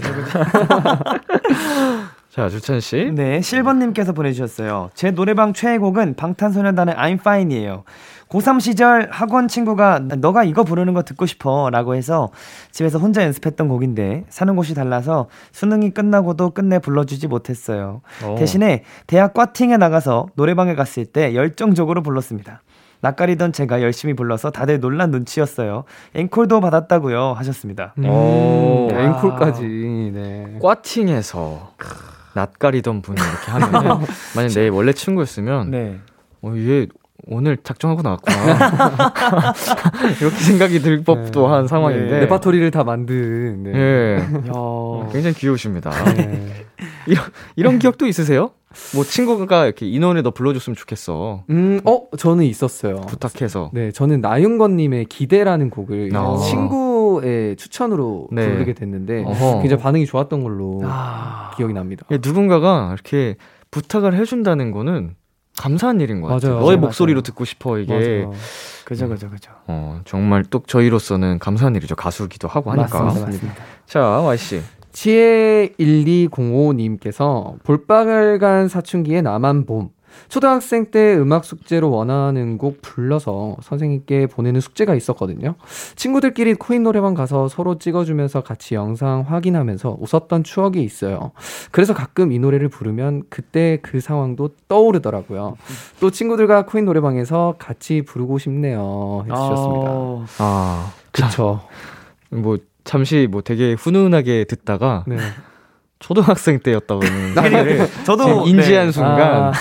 자 2.32 2.48
주찬 2.48 2.80
씨, 2.80 3.12
네, 3.14 3.42
실버님께서 3.42 4.14
보내주셨어요. 4.14 4.90
제 4.94 5.12
노래방 5.12 5.52
최애곡은 5.52 6.16
방탄소년단의 6.16 6.96
I'm 6.96 7.20
Fine이에요. 7.20 7.84
고3 8.30 8.62
시절 8.62 9.10
학원 9.12 9.50
친구가 9.50 10.00
너가 10.00 10.46
이거 10.46 10.64
부르는 10.64 10.94
거 10.94 11.04
듣고 11.04 11.26
싶어 11.26 11.70
라고 11.70 11.94
해서 11.94 12.32
집에서 12.72 13.00
혼자 13.00 13.22
연습했던 13.24 13.68
곡인데 13.68 14.24
사는 14.30 14.56
곳이 14.56 14.74
달라서 14.74 15.28
수능이 15.52 15.90
끝나고도 15.90 16.52
끝내 16.52 16.80
불러주지 16.80 17.28
못했어요. 17.28 18.00
어. 18.24 18.36
대신에 18.40 18.86
대학 19.08 19.34
과팅에 19.34 19.76
나가서 19.76 20.28
노래방에 20.36 20.74
갔을 20.74 21.06
때 21.06 21.36
열정적으로 21.36 22.02
불렀습니다. 22.02 22.62
낯가리던 23.02 23.52
제가 23.52 23.82
열심히 23.82 24.14
불러서 24.14 24.52
다들 24.52 24.80
놀란 24.80 25.12
눈치였어요. 25.12 25.84
앵콜도 26.16 26.62
받았다고요 26.62 27.34
하셨습니다. 27.34 27.94
음, 27.98 28.06
오. 28.06 28.88
네, 28.90 29.04
앵콜까지. 29.04 30.12
네. 30.14 30.60
꽈팅에서 30.62 31.74
낯가리던 32.34 33.02
분이 33.02 33.20
이렇게 33.20 33.52
하면 33.52 34.06
만약 34.36 34.50
내 34.54 34.68
원래 34.70 34.94
친구였으면 34.94 35.72
네. 35.72 36.00
어, 36.42 36.54
얘 36.58 36.88
오늘 37.28 37.58
작정하고 37.58 38.02
나왔구나 38.02 39.54
이렇게 40.20 40.36
생각이 40.38 40.80
들 40.80 41.04
법도 41.04 41.48
한 41.48 41.68
상황인데 41.68 42.12
네. 42.12 42.20
레파토리를 42.22 42.72
다 42.72 42.84
만든. 42.84 43.64
네. 43.64 43.72
예 43.76 44.18
야. 44.18 45.10
굉장히 45.12 45.36
귀여우십니다. 45.36 45.92
네. 46.16 46.66
이런 47.06 47.24
이런 47.56 47.80
기억도 47.80 48.08
있으세요? 48.08 48.52
뭐 48.96 49.04
친구가 49.04 49.66
이렇게 49.66 49.86
이 49.86 50.00
노래 50.00 50.22
너 50.22 50.32
불러줬으면 50.32 50.76
좋겠어 50.76 51.44
음, 51.50 51.82
어, 51.84 52.04
저는 52.18 52.46
있었어요. 52.46 53.02
부탁해서 53.02 53.70
네, 53.74 53.92
저는 53.92 54.22
나윤건님의 54.22 55.06
기대라는 55.06 55.70
곡을 55.70 56.10
어. 56.16 56.38
친구 56.38 56.91
의 57.24 57.56
추천으로 57.56 58.28
네. 58.32 58.52
부르게 58.52 58.74
됐는데 58.74 59.24
어허. 59.26 59.62
굉장히 59.62 59.82
반응이 59.82 60.06
좋았던 60.06 60.44
걸로 60.44 60.82
아. 60.84 61.52
기억이 61.58 61.74
납니다. 61.74 62.06
예, 62.12 62.20
누군가가 62.22 62.92
이렇게 62.94 63.36
부탁을 63.72 64.14
해준다는 64.14 64.72
거는 64.72 65.16
감사한 65.58 66.00
일인 66.02 66.22
것 66.22 66.28
같아요. 66.28 66.54
맞아요. 66.54 66.66
너의 66.66 66.78
맞아요. 66.78 66.88
목소리로 66.88 67.22
듣고 67.22 67.46
싶어 67.46 67.78
이게 67.78 67.94
맞아요. 67.94 68.32
그죠, 68.86 69.08
그죠, 69.08 69.30
그죠. 69.30 69.52
어, 69.68 70.02
정말 70.06 70.44
또 70.44 70.64
저희로서는 70.66 71.40
감사한 71.40 71.76
일이죠. 71.76 71.96
가수기도 71.96 72.48
하고 72.48 72.72
하니까. 72.72 73.04
맞습니다. 73.04 73.32
맞습니다. 73.32 73.64
자 73.86 74.02
Y 74.02 74.38
씨. 74.38 74.62
지혜 74.92 75.70
1205님께서 75.80 77.62
볼빨간 77.64 78.68
사춘기의 78.68 79.22
나만 79.22 79.66
봄. 79.66 79.90
초등학생 80.30 80.86
때 80.92 81.16
음악 81.18 81.46
숙제로 81.46 81.90
원하는 81.92 82.58
곡 82.58 82.82
불러서 82.82 83.58
선생님께 83.62 84.28
보내는 84.28 84.62
숙제가 84.62 84.96
있었거든요. 84.96 85.56
친구들끼리 85.96 86.56
코인 86.56 86.84
노래방 86.84 87.14
가서 87.14 87.48
서로 87.48 87.78
찍어주면서 87.78 88.42
같이 88.42 88.76
영상 88.76 89.26
확인하면서 89.28 89.98
웃었던 90.00 90.44
추억이 90.44 90.84
있어요. 90.84 91.32
그래서 91.72 91.94
가끔 91.94 92.32
이 92.32 92.40
노래를 92.40 92.70
부르면 92.70 93.24
그때 93.30 93.80
그 93.82 94.00
상황도 94.00 94.50
떠오르더라고요. 94.68 95.58
또 96.00 96.12
친구들과 96.12 96.66
코인 96.66 96.86
노래방에서 96.86 97.56
같이 97.58 98.02
부르고 98.02 98.38
싶네요. 98.38 99.26
해주셨습니다. 99.26 99.90
아, 99.90 100.22
아, 100.40 100.94
그쵸. 101.12 101.62
뭐 102.30 102.58
잠시 102.84 103.28
뭐 103.30 103.42
되게 103.42 103.74
훈훈하게 103.74 104.46
듣다가 104.46 105.04
네. 105.08 105.18
초등학생 106.02 106.60
때였다고는 106.60 107.34
사실을 107.36 107.88
저도 108.04 108.24
지금 108.26 108.42
인지한 108.48 108.88
네. 108.88 108.92
순간 108.92 109.20
아, 109.46 109.52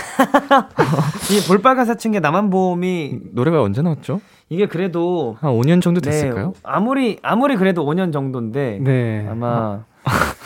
이 1.30 1.46
볼빨간 1.46 1.86
사춘기 1.86 2.18
나만 2.20 2.50
봄이 2.50 3.18
노래가 3.32 3.62
언제 3.62 3.82
나왔죠? 3.82 4.20
이게 4.48 4.66
그래도 4.66 5.36
한 5.40 5.52
5년 5.52 5.80
정도 5.80 6.00
네, 6.00 6.10
됐을까요? 6.10 6.54
아무리 6.64 7.18
아무리 7.22 7.56
그래도 7.56 7.84
5년 7.86 8.12
정도인데 8.12 8.78
네. 8.82 9.26
아마 9.30 9.84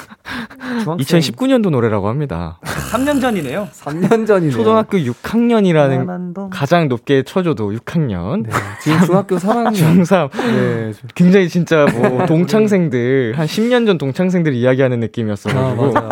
중학생 0.82 1.20
2019년도 1.20 1.70
노래라고 1.70 2.08
합니다. 2.08 2.58
3년 2.92 3.20
전이네요. 3.20 3.68
3년 3.72 4.26
전이네요. 4.26 4.52
초등학교 4.56 4.98
6학년이라는 4.98 5.98
나만 5.98 6.34
봄. 6.34 6.50
가장 6.50 6.88
높게 6.88 7.22
쳐줘도 7.22 7.70
6학년. 7.72 8.44
네, 8.44 8.50
지금 8.82 9.00
중학교 9.06 9.36
3학년. 9.36 9.72
중3 10.04 10.30
네. 10.32 10.92
굉장히 11.14 11.48
진짜 11.48 11.86
뭐 11.86 12.24
동창생들 12.26 13.34
한 13.36 13.46
10년 13.46 13.86
전 13.86 13.98
동창생들 13.98 14.54
이야기하는 14.54 14.96
아, 14.96 15.00
느낌이었어가지고 15.00 15.92
맞아요. 15.92 16.08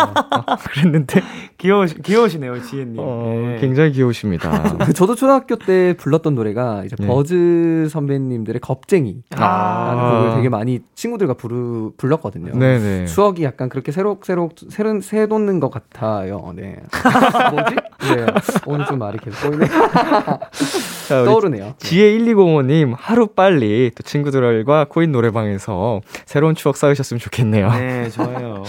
그랬는데 0.70 1.22
귀여우 1.59 1.87
귀여우시네요, 1.87 2.62
지혜님. 2.62 2.96
어, 2.98 3.33
네. 3.35 3.59
굉장히 3.61 3.92
귀여우십니다. 3.92 4.76
그 4.85 4.92
저도 4.92 5.14
초등학교 5.14 5.57
때 5.57 5.94
불렀던 5.98 6.35
노래가 6.35 6.85
이제 6.85 6.94
네. 6.98 7.07
버즈 7.07 7.88
선배님들의 7.90 8.61
겁쟁이. 8.61 9.22
아. 9.37 9.94
라는 9.94 10.11
곡을 10.11 10.37
되게 10.37 10.48
많이 10.48 10.81
친구들과 10.94 11.35
부르, 11.35 11.90
불렀거든요. 11.96 12.52
네네. 12.59 13.07
추억이 13.07 13.42
약간 13.42 13.68
그렇게 13.68 13.82
새록새록 13.90 14.55
새로 14.68 15.01
새돋는 15.01 15.59
것 15.59 15.71
같아요. 15.71 16.53
네. 16.55 16.77
뭐지? 17.51 17.75
네. 18.14 18.27
오늘 18.66 18.87
좀 18.87 18.99
말이 18.99 19.18
계속 19.18 19.49
보이네. 19.49 19.66
자, 21.09 21.25
떠오르네요. 21.25 21.75
지혜 21.79 22.16
1205님 22.18 22.95
하루 22.97 23.27
빨리 23.27 23.90
또 23.95 24.03
친구들과 24.03 24.87
코인 24.88 25.11
노래방에서 25.11 26.01
새로운 26.27 26.55
추억 26.55 26.77
쌓으셨으면 26.77 27.18
좋겠네요. 27.18 27.71
네, 27.73 28.11
좋아요. 28.11 28.64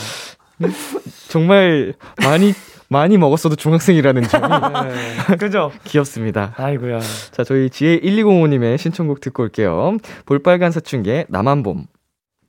정말 1.30 1.93
많이 2.23 2.54
많이 2.89 3.17
먹었어도 3.17 3.56
중학생이라는 3.56 4.23
점이 4.23 4.47
그죠? 5.39 5.71
귀엽습니다. 5.84 6.54
아이고야. 6.58 6.99
자, 7.32 7.43
저희 7.43 7.69
지혜 7.71 7.99
1205님의 7.99 8.78
신청곡 8.78 9.19
듣고 9.19 9.44
올게요. 9.44 9.98
볼빨간 10.27 10.71
사춘기의 10.71 11.25
나만 11.27 11.63
봄. 11.63 11.87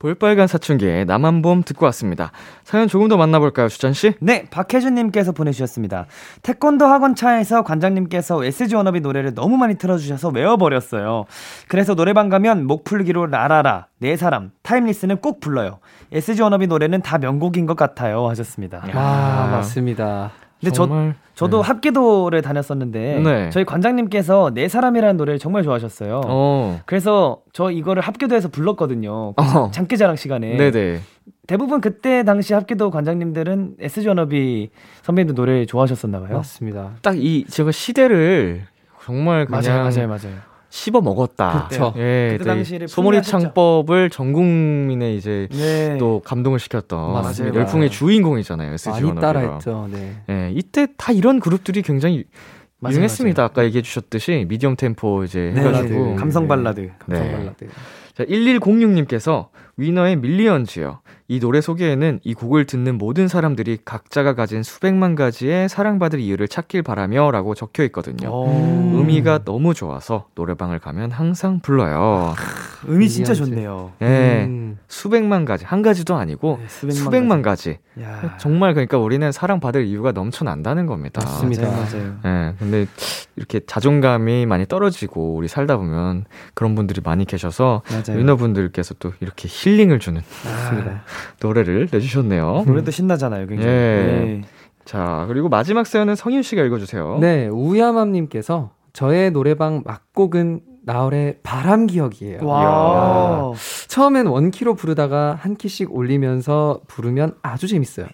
볼빨간 0.05 0.45
사춘기의 0.45 1.05
나만 1.05 1.41
봄 1.41 1.63
듣고 1.63 1.85
왔습니다. 1.87 2.31
사연 2.63 2.87
조금 2.87 3.07
더 3.07 3.17
만나볼까요, 3.17 3.69
주찬씨? 3.69 4.13
네, 4.19 4.45
박혜준님께서 4.51 5.31
보내주셨습니다. 5.31 6.05
태권도 6.43 6.85
학원 6.85 7.15
차에서 7.15 7.63
관장님께서 7.63 8.43
SG 8.43 8.75
워너비 8.75 8.99
노래를 9.01 9.33
너무 9.33 9.57
많이 9.57 9.75
틀어주셔서 9.75 10.29
외워버렸어요. 10.29 11.25
그래서 11.67 11.95
노래방 11.95 12.29
가면 12.29 12.67
목 12.67 12.83
풀기로 12.83 13.25
라라라, 13.25 13.87
내 13.99 14.15
사람, 14.15 14.51
타임리스는 14.61 15.17
꼭 15.17 15.39
불러요. 15.39 15.79
SG 16.11 16.43
워너비 16.43 16.67
노래는 16.67 17.01
다 17.01 17.17
명곡인 17.17 17.65
것 17.65 17.75
같아요. 17.75 18.29
하셨습니다. 18.29 18.83
아, 18.93 19.49
맞습니다. 19.51 20.31
근데 20.65 20.75
저, 20.75 20.87
정말, 20.87 21.15
저도 21.35 21.61
네. 21.61 21.67
합기도를 21.67 22.41
다녔었는데 22.41 23.19
네. 23.23 23.49
저희 23.51 23.65
관장님께서 23.65 24.51
내 24.53 24.67
사람이라는 24.67 25.15
노래를 25.17 25.37
정말 25.37 25.61
좋아하셨어요. 25.61 26.21
어. 26.25 26.79
그래서 26.87 27.41
저 27.53 27.69
이거를 27.69 28.01
합기도에서 28.01 28.47
불렀거든요. 28.49 29.33
그 29.33 29.43
어. 29.43 29.69
장기자랑 29.71 30.15
시간에. 30.15 30.57
네네. 30.57 31.01
대부분 31.45 31.81
그때 31.81 32.23
당시 32.23 32.55
합기도 32.55 32.89
관장님들은 32.89 33.75
SG 33.79 34.07
워너비 34.07 34.71
선배님들 35.03 35.35
노래 35.35 35.65
좋아하셨었나 35.67 36.19
봐요. 36.19 36.37
맞습니다. 36.37 36.93
딱 37.03 37.15
이 37.15 37.45
제가 37.47 37.71
시대를 37.71 38.63
정말 39.03 39.45
그냥 39.45 39.61
맞아요, 39.61 39.83
맞아요, 39.83 40.07
맞아요. 40.07 40.35
씹어 40.75 40.99
먹었다. 40.99 41.69
예, 41.95 42.31
그때 42.33 42.43
또이 42.43 42.47
당시를 42.47 42.87
소몰이 42.89 43.21
창법을 43.21 44.09
전 44.09 44.33
국민의 44.33 45.15
이제 45.15 45.47
네. 45.51 45.97
또 45.97 46.21
감동을 46.25 46.59
시켰던 46.59 47.13
맞습니다. 47.13 47.57
열풍의 47.57 47.89
주인공이잖아요. 47.89 48.73
SG 48.73 49.01
많이. 49.01 49.21
따라했죠. 49.21 49.87
네. 49.89 50.15
예, 50.29 50.51
이때 50.53 50.87
다 50.97 51.13
이런 51.13 51.39
그룹들이 51.39 51.81
굉장히 51.81 52.25
맞아요, 52.79 52.95
유행했습니다. 52.95 53.41
아까 53.41 53.63
얘기해 53.63 53.83
주셨듯이 53.83 54.45
미디엄 54.49 54.75
템포 54.75 55.23
이제 55.23 55.53
네, 55.55 55.61
해가지고 55.61 56.05
네. 56.07 56.15
감성 56.15 56.49
발라드. 56.49 56.81
네. 56.81 56.91
감성 57.07 57.31
발라드. 57.31 57.67
자, 58.13 58.25
1106님께서 58.25 59.47
위너의 59.77 60.17
밀리언즈요. 60.17 60.99
이 61.27 61.39
노래 61.39 61.59
소개에는 61.59 62.19
이 62.23 62.35
곡을 62.35 62.65
듣는 62.65 62.99
모든 62.99 63.27
사람들이 63.27 63.79
각자가 63.83 64.35
가진 64.35 64.61
수백만 64.61 65.15
가지의 65.15 65.69
사랑받을 65.69 66.19
이유를 66.19 66.47
찾길 66.47 66.83
바라며 66.83 67.31
라고 67.31 67.55
적혀 67.55 67.83
있거든요. 67.85 68.29
어, 68.31 68.91
의미가 68.95 69.43
너무 69.43 69.73
좋아서 69.73 70.27
노래방을 70.35 70.77
가면 70.77 71.09
항상 71.09 71.61
불러요. 71.61 72.35
의미 72.85 73.09
진짜. 73.09 73.33
좋네요. 73.33 73.93
예. 74.03 74.45
음. 74.47 74.77
수백만 74.87 75.45
가지, 75.45 75.65
한 75.65 75.81
가지도 75.81 76.15
아니고 76.15 76.59
네, 76.61 76.67
수백만 76.67 76.95
수백만 76.95 77.41
가지. 77.41 77.79
야. 78.01 78.37
정말 78.37 78.73
그러니까 78.73 78.97
우리는 78.97 79.31
사랑받을 79.31 79.85
이유가 79.85 80.11
넘쳐난다는 80.11 80.85
겁니다. 80.85 81.21
맞습니다. 81.23 81.69
맞아요. 81.69 82.17
예, 82.25 82.53
근데 82.59 82.85
이렇게 83.35 83.61
자존감이 83.65 84.45
많이 84.45 84.65
떨어지고 84.67 85.35
우리 85.35 85.47
살다 85.47 85.77
보면 85.77 86.25
그런 86.53 86.75
분들이 86.75 87.01
많이 87.03 87.25
계셔서 87.25 87.81
맞아요. 87.89 88.19
위너분들께서 88.19 88.95
또 88.99 89.13
이렇게 89.21 89.47
힐링을 89.49 89.99
주는 89.99 90.21
맞습니다. 90.43 91.03
노래를 91.41 91.87
내주셨네요. 91.91 92.63
노래도 92.65 92.91
신나잖아요, 92.91 93.47
굉장히. 93.47 93.69
예. 93.71 93.73
네. 93.73 94.41
자, 94.85 95.25
그리고 95.27 95.49
마지막 95.49 95.87
사연은 95.87 96.15
성윤 96.15 96.43
씨가 96.43 96.61
읽어주세요. 96.63 97.17
네, 97.19 97.47
우야맘님께서 97.47 98.71
저의 98.93 99.31
노래방 99.31 99.81
막곡은 99.85 100.61
나얼의 100.83 101.39
바람 101.41 101.87
기억이에요. 101.87 102.45
와. 102.45 103.51
처음엔 103.87 104.27
원키로 104.27 104.75
부르다가 104.75 105.35
한 105.41 105.55
키씩 105.55 105.91
올리면서 105.93 106.81
부르면 106.87 107.33
아주 107.41 107.67
재밌어요. 107.67 108.05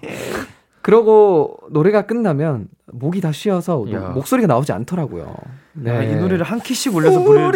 그러고 0.82 1.58
노래가 1.70 2.04
끝나면 2.04 2.68
목이 2.94 3.20
다 3.22 3.32
쉬어서 3.34 3.84
노- 3.86 3.92
야. 3.94 4.00
목소리가 4.16 4.48
나오지 4.48 4.72
않더라고요. 4.72 5.36
네. 5.74 5.92
아, 5.92 6.02
이 6.04 6.16
노래를 6.16 6.44
한 6.46 6.60
키씩 6.60 6.96
올려서 6.96 7.22
부르는 7.22 7.52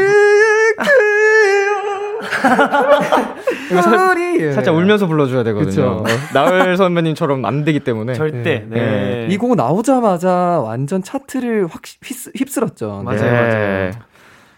이거 3.72 3.82
살, 3.82 4.18
우리 4.18 4.54
살짝 4.54 4.76
울면서 4.76 5.08
불러줘야 5.08 5.44
되거든요. 5.44 5.86
어, 5.86 6.04
나을 6.34 6.78
선배님처럼 6.78 7.46
안 7.46 7.64
되기 7.64 7.80
때문에. 7.80 8.14
절대. 8.14 8.66
네. 8.68 8.80
네. 8.80 9.28
이곡 9.32 9.56
나오자마자 9.56 10.62
완전 10.64 11.04
차트를 11.04 11.68
확 11.68 11.82
휩쓸, 12.04 12.34
휩쓸었죠. 12.36 13.02
맞아요, 13.04 13.22
네. 13.22 13.92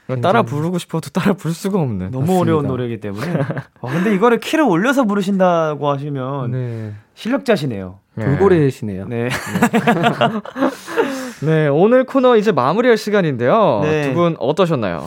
맞아요. 0.07 0.21
따라 0.21 0.41
부르고 0.43 0.77
싶어도 0.77 1.09
따라 1.09 1.33
부를 1.33 1.53
수가 1.53 1.79
없는. 1.79 2.11
너무 2.11 2.21
맞습니다. 2.21 2.41
어려운 2.41 2.67
노래이기 2.67 2.99
때문에. 3.01 3.33
와, 3.81 3.91
근데 3.91 4.13
이거를 4.15 4.39
키를 4.39 4.63
올려서 4.63 5.03
부르신다고 5.03 5.89
하시면 5.89 6.51
네. 6.51 6.93
실력자시네요. 7.13 7.99
예. 8.19 8.23
돌고래시네요. 8.23 9.05
네. 9.07 9.29
네, 11.41 11.67
오늘 11.69 12.05
코너 12.05 12.37
이제 12.37 12.51
마무리할 12.51 12.97
시간인데요. 12.97 13.81
네. 13.83 14.09
두분 14.09 14.35
어떠셨나요? 14.39 15.05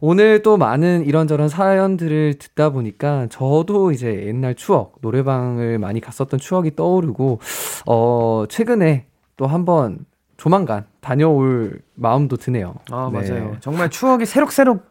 오늘 0.00 0.42
또 0.42 0.56
많은 0.56 1.04
이런저런 1.06 1.48
사연들을 1.48 2.34
듣다 2.34 2.70
보니까 2.70 3.26
저도 3.30 3.92
이제 3.92 4.24
옛날 4.26 4.54
추억, 4.54 4.96
노래방을 5.00 5.78
많이 5.78 6.00
갔었던 6.00 6.38
추억이 6.38 6.76
떠오르고, 6.76 7.40
어, 7.86 8.44
최근에 8.48 9.06
또 9.36 9.46
한번 9.46 9.98
조만간 10.36 10.84
다녀올 11.00 11.80
마음도 11.94 12.36
드네요. 12.36 12.74
아, 12.90 13.10
네. 13.12 13.30
맞아요. 13.30 13.56
정말 13.60 13.88
추억이 13.88 14.26
새록새록 14.26 14.86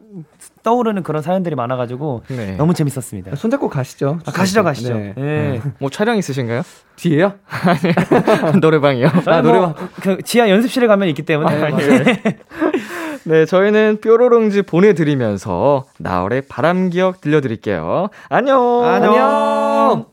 떠오르는 0.64 1.04
그런 1.04 1.22
사연들이 1.22 1.54
많아가지고 1.54 2.22
네. 2.28 2.56
너무 2.56 2.74
재밌었습니다. 2.74 3.36
손잡고 3.36 3.68
가시죠. 3.68 4.18
아, 4.26 4.32
가시죠, 4.32 4.64
가시죠. 4.64 4.94
네. 4.94 5.12
네. 5.16 5.62
뭐 5.78 5.88
촬영 5.88 6.16
있으신가요? 6.16 6.62
뒤에요? 6.96 7.34
노래방이요? 8.60 9.08
아, 9.26 9.42
노래방. 9.42 9.74
뭐, 9.78 9.88
그 10.00 10.18
지하 10.22 10.48
연습실에 10.50 10.88
가면 10.88 11.08
있기 11.08 11.22
때문에. 11.22 11.70
네, 13.28 13.44
저희는 13.44 13.98
뾰로롱즈 14.00 14.62
보내드리면서 14.62 15.84
나얼의 15.98 16.42
바람 16.42 16.90
기억 16.90 17.20
들려드릴게요. 17.20 18.08
안녕! 18.28 18.84
안녕! 18.84 20.06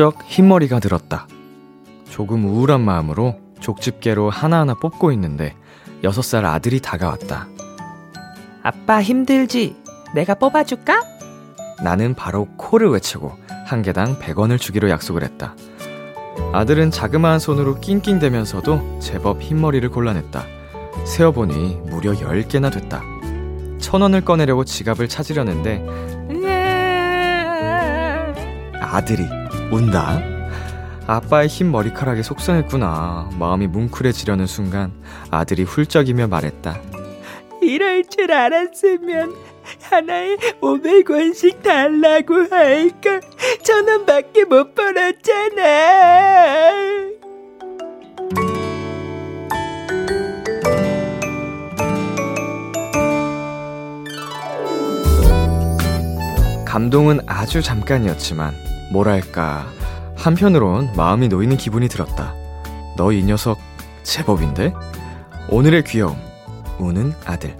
부쩍 0.00 0.16
흰머리가 0.24 0.80
들었다. 0.80 1.26
조금 2.08 2.46
우울한 2.46 2.80
마음으로 2.80 3.38
족집게로 3.60 4.30
하나하나 4.30 4.72
뽑고 4.72 5.12
있는데 5.12 5.54
여섯 6.02 6.22
살 6.22 6.46
아들이 6.46 6.80
다가왔다. 6.80 7.48
아빠 8.62 9.02
힘들지? 9.02 9.76
내가 10.14 10.34
뽑아줄까? 10.34 11.02
나는 11.84 12.14
바로 12.14 12.46
코를 12.56 12.88
외치고 12.88 13.36
한 13.66 13.82
개당 13.82 14.18
100원을 14.18 14.58
주기로 14.58 14.88
약속을 14.88 15.22
했다. 15.22 15.54
아들은 16.54 16.90
자그마한 16.90 17.38
손으로 17.38 17.78
낑낑대면서도 17.80 19.00
제법 19.00 19.42
흰머리를 19.42 19.86
골라냈다. 19.90 20.46
세어보니 21.04 21.82
무려 21.90 22.12
10개나 22.12 22.72
됐다. 22.72 23.02
천 23.78 24.00
원을 24.00 24.22
꺼내려고 24.22 24.64
지갑을 24.64 25.10
찾으려는데 25.10 25.84
아들이 28.80 29.28
운다. 29.70 30.20
아빠의 31.06 31.48
흰 31.48 31.70
머리카락에 31.70 32.22
속상했구나. 32.22 33.30
마음이 33.38 33.66
뭉클해지려는 33.66 34.46
순간 34.46 34.92
아들이 35.30 35.64
훌쩍이며 35.64 36.28
말했다. 36.28 36.80
이럴 37.62 38.04
줄 38.04 38.32
알았으면 38.32 39.34
하나에 39.82 40.36
500원씩 40.60 41.62
달라고 41.62 42.46
할걸 42.50 43.20
천 43.62 43.88
원밖에 43.88 44.44
못 44.44 44.74
벌었잖아 44.74 45.62
감동은 56.64 57.20
아주 57.26 57.62
잠깐이었지만 57.62 58.69
뭐랄까, 58.90 59.66
한편으론 60.16 60.92
마음이 60.96 61.28
놓이는 61.28 61.56
기분이 61.56 61.88
들었다. 61.88 62.34
너 62.96 63.12
이 63.12 63.22
녀석 63.24 63.58
제법인데? 64.02 64.72
오늘의 65.48 65.84
귀여움, 65.84 66.16
우는 66.78 67.12
아들. 67.24 67.56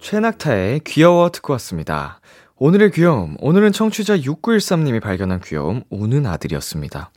최낙타의 0.00 0.80
귀여워 0.84 1.30
듣고 1.30 1.52
왔습니다. 1.54 2.20
오늘의 2.56 2.92
귀여움, 2.92 3.36
오늘은 3.40 3.72
청취자 3.72 4.18
6913님이 4.18 5.00
발견한 5.02 5.40
귀여움, 5.40 5.82
우는 5.90 6.26
아들이었습니다. 6.26 7.10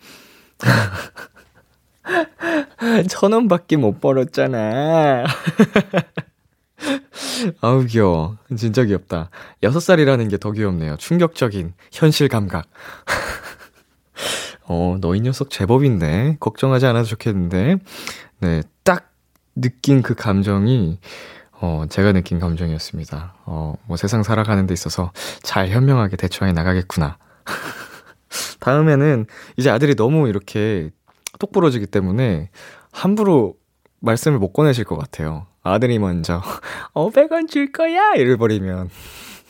천 3.10 3.34
원밖에 3.34 3.78
못 3.78 4.00
벌었잖아. 4.02 5.26
아우, 7.62 7.86
귀여워. 7.86 8.38
진짜 8.58 8.84
귀엽다. 8.86 9.30
6살이라는 9.64 10.30
게 10.30 10.38
더 10.38 10.52
귀엽네요. 10.52 10.96
충격적인 10.98 11.74
현실 11.92 12.28
감각. 12.28 12.66
어, 14.66 14.98
너 15.02 15.16
이 15.16 15.22
녀석 15.22 15.50
제법인데. 15.50 16.38
걱정하지 16.40 16.86
않아도 16.88 17.06
좋겠는데. 17.06 17.78
네, 18.40 18.62
딱 18.84 19.12
느낀 19.56 20.02
그 20.02 20.16
감정이, 20.16 21.00
어, 21.60 21.84
제가 21.90 22.14
느낀 22.14 22.40
감정이었습니다. 22.40 23.34
어, 23.46 23.76
뭐 23.88 23.98
세상 23.98 24.24
살아가는 24.24 24.66
데 24.66 24.74
있어서 24.74 25.12
잘 25.44 25.68
현명하게 25.70 26.16
대처해 26.16 26.54
나가겠구나. 26.54 27.18
다음에는 28.60 29.26
이제 29.58 29.70
아들이 29.70 29.96
너무 29.96 30.30
이렇게 30.30 30.92
똑부러지기 31.38 31.88
때문에 31.88 32.50
함부로 32.92 33.56
말씀을 34.00 34.40
못 34.40 34.54
꺼내실 34.54 34.86
것 34.86 34.98
같아요. 34.98 35.46
아들이 35.62 36.00
먼저 36.00 36.42
500원 36.96 37.50
줄 37.50 37.72
거야! 37.72 38.14
일을 38.16 38.38
벌이면 38.38 38.90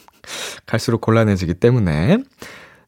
갈수록 0.65 1.01
곤란해지기 1.01 1.55
때문에 1.55 2.17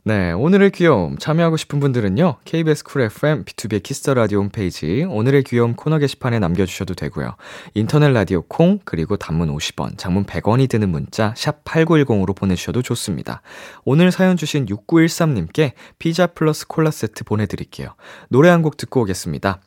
네, 0.03 0.31
오늘의 0.31 0.71
귀여움 0.71 1.15
참여하고 1.15 1.57
싶은 1.57 1.79
분들은요. 1.79 2.37
KBS 2.43 2.83
쿨 2.85 3.01
FM 3.03 3.45
BTOB 3.45 3.83
키스 3.83 4.03
더 4.03 4.15
라디오 4.15 4.39
홈페이지 4.39 5.05
오늘의 5.07 5.43
귀여움 5.43 5.75
코너 5.75 5.99
게시판에 5.99 6.39
남겨 6.39 6.65
주셔도 6.65 6.95
되고요. 6.95 7.35
인터넷 7.75 8.09
라디오 8.09 8.41
콩 8.41 8.79
그리고 8.83 9.15
단문 9.15 9.55
50원, 9.55 9.99
장문 9.99 10.25
100원이 10.25 10.67
드는 10.69 10.89
문자 10.89 11.35
샵 11.37 11.63
8910으로 11.65 12.35
보내 12.35 12.55
주셔도 12.55 12.81
좋습니다. 12.81 13.43
오늘 13.85 14.11
사연 14.11 14.37
주신 14.37 14.67
6913 14.67 15.35
님께 15.35 15.73
피자 15.99 16.25
플러스 16.25 16.65
콜라 16.67 16.89
세트 16.89 17.23
보내 17.23 17.45
드릴게요. 17.45 17.93
노래 18.29 18.49
한 18.49 18.63
곡 18.63 18.77
듣고 18.77 19.01
오겠습니다. 19.01 19.61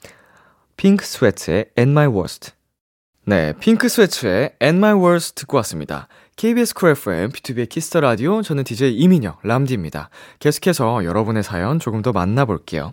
핑크 0.77 1.05
스웨트의 1.07 1.67
At 1.79 1.93
My 1.93 2.09
Worst. 2.09 2.51
네, 3.27 3.53
핑크 3.61 3.89
스웨트의 3.89 4.55
At 4.61 4.79
My 4.79 4.95
Worst 4.95 5.37
듣고 5.37 5.57
왔습니다. 5.59 6.09
KBS 6.37 6.75
쿨 6.75 6.91
FM, 6.91 7.31
BTOB의 7.31 7.69
키스 7.69 7.89
더 7.89 8.01
라디오, 8.01 8.43
저는 8.43 8.65
DJ 8.65 8.97
이민혁, 8.97 9.39
람디입니다. 9.45 10.11
계속해서 10.41 11.05
여러분의 11.05 11.45
사연 11.45 11.79
조금 11.79 12.03
더 12.03 12.11
만나볼게요. 12.11 12.93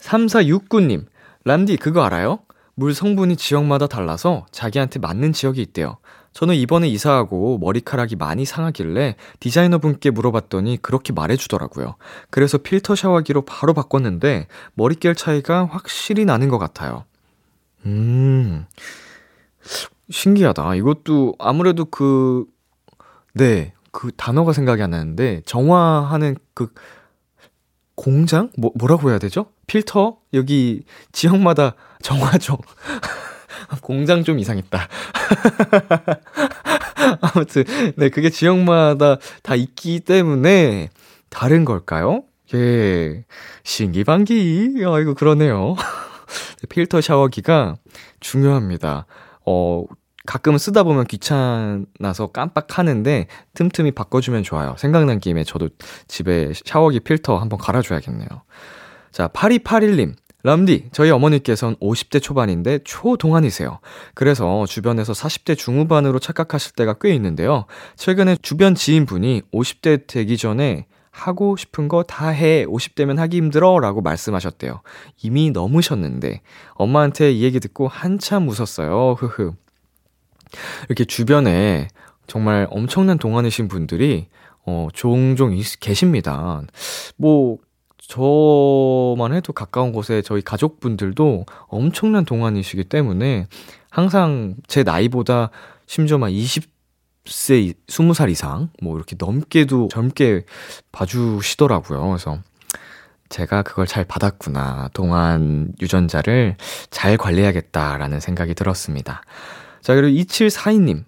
3469님, 0.00 1.04
람디 1.44 1.76
그거 1.76 2.02
알아요? 2.02 2.40
물 2.74 2.94
성분이 2.94 3.36
지역마다 3.36 3.86
달라서 3.86 4.46
자기한테 4.50 4.98
맞는 4.98 5.32
지역이 5.34 5.60
있대요. 5.60 5.98
저는 6.32 6.54
이번에 6.54 6.88
이사하고 6.88 7.58
머리카락이 7.58 8.16
많이 8.16 8.44
상하길래 8.44 9.16
디자이너 9.40 9.78
분께 9.78 10.10
물어봤더니 10.10 10.78
그렇게 10.80 11.12
말해주더라고요. 11.12 11.96
그래서 12.30 12.56
필터 12.58 12.94
샤워기로 12.94 13.42
바로 13.42 13.74
바꿨는데 13.74 14.46
머릿결 14.74 15.16
차이가 15.16 15.66
확실히 15.66 16.24
나는 16.24 16.48
것 16.48 16.58
같아요. 16.58 17.04
음, 17.84 18.66
신기하다. 20.10 20.74
이것도 20.76 21.34
아무래도 21.38 21.84
그, 21.84 22.44
네, 23.34 23.72
그 23.92 24.10
단어가 24.16 24.52
생각이 24.52 24.82
안 24.82 24.90
나는데, 24.90 25.42
정화하는 25.46 26.36
그, 26.54 26.72
공장? 27.94 28.50
뭐, 28.56 28.70
뭐라고 28.78 29.10
해야 29.10 29.18
되죠? 29.18 29.46
필터? 29.66 30.18
여기 30.34 30.84
지역마다 31.12 31.74
정화죠. 32.02 32.58
공장 33.82 34.24
좀 34.24 34.38
이상했다. 34.38 34.88
아무튼, 37.20 37.64
네, 37.96 38.08
그게 38.08 38.30
지역마다 38.30 39.16
다 39.42 39.54
있기 39.54 40.00
때문에 40.00 40.88
다른 41.28 41.64
걸까요? 41.64 42.24
예, 42.54 43.24
신기반기. 43.62 44.74
아, 44.86 44.98
이거 45.00 45.14
그러네요. 45.14 45.76
필터 46.68 47.00
샤워기가 47.00 47.76
중요합니다. 48.20 49.06
어, 49.48 49.84
가끔 50.26 50.58
쓰다 50.58 50.82
보면 50.82 51.06
귀찮아서 51.06 52.26
깜빡하는데 52.34 53.28
틈틈이 53.54 53.92
바꿔주면 53.92 54.42
좋아요. 54.42 54.74
생각난 54.76 55.20
김에 55.20 55.42
저도 55.42 55.70
집에 56.06 56.52
샤워기 56.66 57.00
필터 57.00 57.38
한번 57.38 57.58
갈아줘야겠네요. 57.58 58.28
자, 59.10 59.28
8281님. 59.28 60.14
람디, 60.44 60.90
저희 60.92 61.10
어머니께선 61.10 61.76
50대 61.76 62.22
초반인데 62.22 62.80
초동안이세요. 62.84 63.80
그래서 64.14 64.66
주변에서 64.66 65.12
40대 65.12 65.58
중후반으로 65.58 66.20
착각하실 66.20 66.74
때가 66.74 66.94
꽤 67.00 67.12
있는데요. 67.14 67.64
최근에 67.96 68.36
주변 68.40 68.74
지인분이 68.74 69.42
50대 69.52 70.06
되기 70.06 70.36
전에 70.36 70.86
하고 71.18 71.56
싶은 71.56 71.88
거 71.88 72.02
다 72.02 72.28
해. 72.28 72.64
50대면 72.66 73.16
하기 73.16 73.36
힘들어. 73.36 73.78
라고 73.78 74.00
말씀하셨대요. 74.00 74.80
이미 75.22 75.50
넘으셨는데. 75.50 76.40
엄마한테 76.74 77.32
이 77.32 77.42
얘기 77.42 77.60
듣고 77.60 77.88
한참 77.88 78.48
웃었어요. 78.48 79.16
흐흐. 79.18 79.52
이렇게 80.88 81.04
주변에 81.04 81.88
정말 82.26 82.66
엄청난 82.70 83.18
동안이신 83.18 83.68
분들이, 83.68 84.28
어, 84.64 84.88
종종 84.94 85.54
있, 85.56 85.80
계십니다. 85.80 86.62
뭐, 87.16 87.58
저만 87.98 89.34
해도 89.34 89.52
가까운 89.52 89.92
곳에 89.92 90.22
저희 90.22 90.40
가족분들도 90.40 91.44
엄청난 91.66 92.24
동안이시기 92.24 92.84
때문에 92.84 93.46
항상 93.90 94.54
제 94.66 94.82
나이보다 94.82 95.50
심지어 95.86 96.16
막 96.16 96.30
20 96.30 96.70
세, 97.28 97.72
20살 97.86 98.30
이상, 98.30 98.70
뭐 98.82 98.96
이렇게 98.96 99.16
넘게도 99.18 99.88
젊게 99.92 100.44
봐주시더라고요. 100.92 102.06
그래서 102.08 102.38
제가 103.28 103.62
그걸 103.62 103.86
잘 103.86 104.04
받았구나. 104.04 104.88
동안 104.94 105.72
유전자를 105.80 106.56
잘 106.90 107.16
관리해야겠다라는 107.16 108.20
생각이 108.20 108.54
들었습니다. 108.54 109.22
자, 109.82 109.94
그리고 109.94 110.16
2742님. 110.22 111.04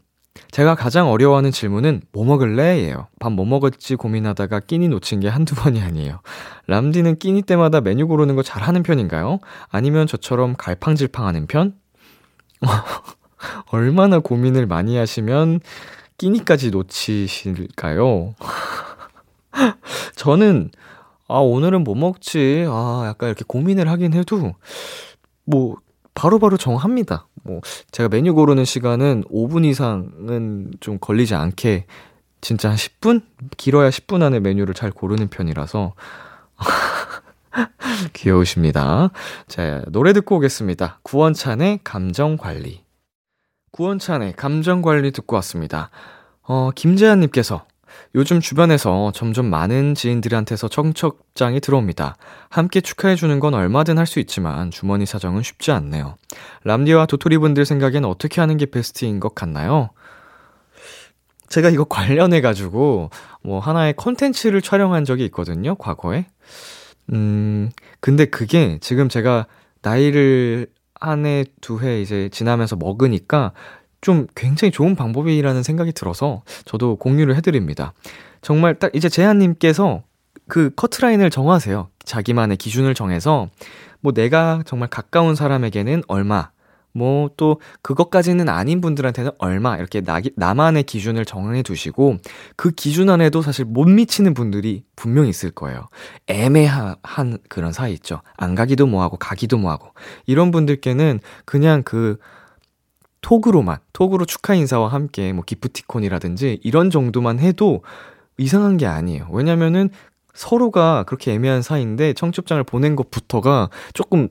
제가 0.52 0.74
가장 0.74 1.08
어려워하는 1.10 1.50
질문은 1.50 2.02
뭐 2.12 2.24
먹을래? 2.24 2.78
예요. 2.80 3.08
밥 3.18 3.32
뭐 3.32 3.44
먹을지 3.44 3.96
고민하다가 3.96 4.60
끼니 4.60 4.88
놓친 4.88 5.20
게 5.20 5.28
한두 5.28 5.54
번이 5.54 5.80
아니에요. 5.80 6.20
람디는 6.66 7.18
끼니 7.18 7.42
때마다 7.42 7.80
메뉴 7.80 8.06
고르는 8.06 8.36
거 8.36 8.42
잘하는 8.42 8.82
편인가요? 8.82 9.38
아니면 9.68 10.06
저처럼 10.06 10.54
갈팡질팡하는 10.56 11.46
편? 11.46 11.74
얼마나 13.70 14.18
고민을 14.18 14.66
많이 14.66 14.96
하시면 14.96 15.60
끼니까지 16.20 16.70
놓치실까요? 16.70 18.34
저는, 20.16 20.70
아, 21.28 21.38
오늘은 21.38 21.82
뭐 21.82 21.94
먹지? 21.94 22.66
아, 22.68 23.04
약간 23.06 23.30
이렇게 23.30 23.44
고민을 23.46 23.88
하긴 23.88 24.12
해도, 24.12 24.52
뭐, 25.44 25.76
바로 26.12 26.38
바로 26.38 26.58
정합니다. 26.58 27.26
뭐, 27.42 27.62
제가 27.90 28.10
메뉴 28.10 28.34
고르는 28.34 28.66
시간은 28.66 29.24
5분 29.30 29.64
이상은 29.64 30.72
좀 30.80 30.98
걸리지 30.98 31.34
않게, 31.34 31.86
진짜 32.42 32.68
한 32.68 32.76
10분? 32.76 33.22
길어야 33.56 33.88
10분 33.88 34.22
안에 34.22 34.40
메뉴를 34.40 34.74
잘 34.74 34.90
고르는 34.90 35.28
편이라서, 35.28 35.94
귀여우십니다. 38.12 39.10
자, 39.48 39.82
노래 39.88 40.12
듣고 40.12 40.36
오겠습니다. 40.36 41.00
구원찬의 41.02 41.80
감정 41.82 42.36
관리. 42.36 42.89
구원찬의 43.72 44.34
감정관리 44.34 45.12
듣고 45.12 45.36
왔습니다. 45.36 45.90
어, 46.42 46.70
김재한님께서 46.74 47.64
요즘 48.14 48.40
주변에서 48.40 49.12
점점 49.14 49.46
많은 49.46 49.94
지인들한테서 49.94 50.68
청첩장이 50.68 51.60
들어옵니다. 51.60 52.16
함께 52.48 52.80
축하해주는 52.80 53.38
건 53.40 53.54
얼마든 53.54 53.98
할 53.98 54.06
수 54.06 54.18
있지만 54.20 54.70
주머니 54.70 55.06
사정은 55.06 55.42
쉽지 55.42 55.70
않네요. 55.72 56.16
람디와 56.64 57.06
도토리 57.06 57.38
분들 57.38 57.64
생각엔 57.64 58.04
어떻게 58.04 58.40
하는 58.40 58.56
게 58.56 58.66
베스트인 58.66 59.20
것 59.20 59.34
같나요? 59.34 59.90
제가 61.48 61.68
이거 61.70 61.84
관련해가지고 61.84 63.10
뭐 63.42 63.60
하나의 63.60 63.94
컨텐츠를 63.96 64.62
촬영한 64.62 65.04
적이 65.04 65.24
있거든요, 65.26 65.74
과거에. 65.76 66.26
음, 67.12 67.70
근데 68.00 68.24
그게 68.24 68.78
지금 68.80 69.08
제가 69.08 69.46
나이를 69.82 70.68
한 71.00 71.26
해, 71.26 71.44
두 71.60 71.78
해 71.80 72.00
이제 72.00 72.28
지나면서 72.30 72.76
먹으니까 72.76 73.52
좀 74.00 74.26
굉장히 74.34 74.70
좋은 74.72 74.94
방법이라는 74.94 75.62
생각이 75.62 75.92
들어서 75.92 76.42
저도 76.64 76.96
공유를 76.96 77.36
해드립니다. 77.36 77.92
정말 78.42 78.78
딱 78.78 78.94
이제 78.94 79.08
재한님께서 79.08 80.02
그 80.48 80.70
커트라인을 80.74 81.30
정하세요. 81.30 81.88
자기만의 82.04 82.56
기준을 82.56 82.94
정해서 82.94 83.48
뭐 84.00 84.12
내가 84.12 84.62
정말 84.66 84.88
가까운 84.88 85.34
사람에게는 85.34 86.02
얼마, 86.08 86.50
뭐 86.92 87.30
또 87.36 87.60
그것까지는 87.82 88.48
아닌 88.48 88.80
분들한테는 88.80 89.32
얼마 89.38 89.76
이렇게 89.76 90.00
나, 90.00 90.20
나만의 90.36 90.84
기준을 90.84 91.24
정해 91.24 91.62
두시고 91.62 92.18
그 92.56 92.70
기준 92.70 93.10
안에도 93.10 93.42
사실 93.42 93.64
못 93.64 93.88
미치는 93.88 94.34
분들이 94.34 94.84
분명히 94.96 95.30
있을 95.30 95.50
거예요. 95.50 95.88
애매한 96.26 97.38
그런 97.48 97.72
사이 97.72 97.92
있죠. 97.94 98.20
안 98.36 98.54
가기도 98.54 98.86
뭐하고 98.86 99.16
가기도 99.16 99.58
뭐하고 99.58 99.88
이런 100.26 100.50
분들께는 100.50 101.20
그냥 101.44 101.82
그 101.82 102.18
톡으로만 103.22 103.78
톡으로 103.92 104.24
축하 104.24 104.54
인사와 104.54 104.88
함께 104.88 105.32
뭐 105.32 105.44
기프티콘이라든지 105.44 106.60
이런 106.62 106.90
정도만 106.90 107.38
해도 107.38 107.82
이상한 108.38 108.76
게 108.76 108.86
아니에요. 108.86 109.28
왜냐면은 109.30 109.90
서로가 110.32 111.04
그렇게 111.04 111.32
애매한 111.32 111.60
사이인데 111.60 112.14
청첩장을 112.14 112.62
보낸 112.64 112.96
것부터가 112.96 113.68
조금 113.92 114.28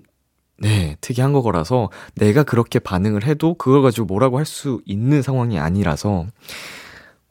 네, 0.61 0.97
특이한 1.01 1.31
거라서 1.33 1.89
내가 2.15 2.43
그렇게 2.43 2.79
반응을 2.79 3.25
해도 3.25 3.53
그걸 3.53 3.81
가지고 3.81 4.05
뭐라고 4.07 4.37
할 4.37 4.45
수 4.45 4.81
있는 4.85 5.21
상황이 5.21 5.59
아니라서 5.59 6.25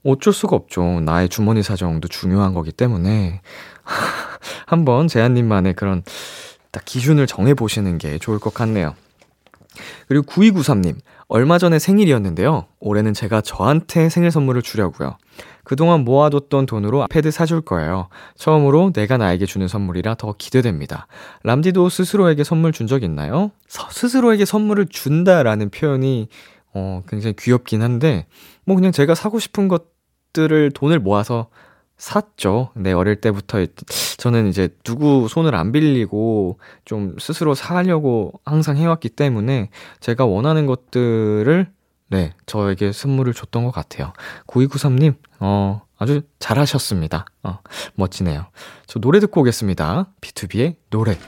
어쩔 0.05 0.33
수가 0.33 0.57
없죠. 0.57 1.01
나의 1.01 1.29
주머니 1.29 1.62
사정도 1.62 2.07
중요한 2.09 2.55
거기 2.55 2.70
때문에 2.72 3.41
한번 4.66 5.09
재한님만의 5.09 5.74
그런 5.74 6.03
딱 6.70 6.85
기준을 6.85 7.26
정해 7.26 7.55
보시는 7.55 7.99
게 7.99 8.18
좋을 8.18 8.39
것 8.39 8.55
같네요. 8.55 8.95
그리고 10.07 10.24
9293님, 10.26 10.97
얼마 11.26 11.59
전에 11.59 11.79
생일이었는데요. 11.79 12.66
올해는 12.81 13.14
제가 13.14 13.41
저한테 13.41 14.09
생일 14.09 14.31
선물을 14.31 14.62
주려고요. 14.62 15.18
그동안 15.69 16.01
모아뒀던 16.05 16.64
돈으로 16.64 17.07
패드 17.11 17.31
사줄 17.31 17.61
거예요. 17.61 18.09
처음으로 18.37 18.91
내가 18.95 19.19
나에게 19.19 19.45
주는 19.45 19.69
선물이라 19.69 20.14
더 20.14 20.35
기대됩니다. 20.39 21.07
람디도 21.45 21.91
스스로에게 21.91 22.43
선물 22.43 22.73
준 22.73 22.87
적 22.89 23.03
있나요? 23.03 23.51
스스로에게 23.69 24.47
선물을 24.47 24.87
준다라는 24.87 25.69
표현이 25.69 26.29
어, 26.73 27.03
굉장히 27.07 27.35
귀엽긴 27.39 27.83
한데, 27.83 28.27
뭐 28.64 28.77
그냥 28.77 28.93
제가 28.93 29.14
사고 29.14 29.39
싶은 29.39 29.69
것들을 29.69 30.71
돈을 30.71 31.01
모아서 31.01 31.49
샀죠. 31.99 32.71
네, 32.75 32.93
어릴 32.93 33.16
때부터 33.16 33.66
저는 34.16 34.47
이제 34.47 34.69
누구 34.85 35.27
손을 35.29 35.55
안 35.55 35.73
빌리고 35.73 36.59
좀 36.85 37.16
스스로 37.19 37.55
사려고 37.55 38.33
항상 38.45 38.77
해왔기 38.77 39.11
때문에 39.11 39.69
제가 40.01 40.25
원하는 40.25 40.64
것들을 40.66 41.66
네, 42.11 42.33
저에게 42.47 42.93
선물을 42.93 43.35
줬던 43.35 43.65
것 43.65 43.71
같아요. 43.71 44.13
9293님, 44.47 45.17
어, 45.41 45.83
아주 45.99 46.23
잘하셨습니다. 46.39 47.27
어, 47.43 47.59
멋지네요. 47.95 48.47
저 48.87 48.99
노래 48.99 49.21
듣고 49.21 49.43
오겠습니다. 49.43 50.09
B2B의 50.21 50.77
노래. 50.91 51.19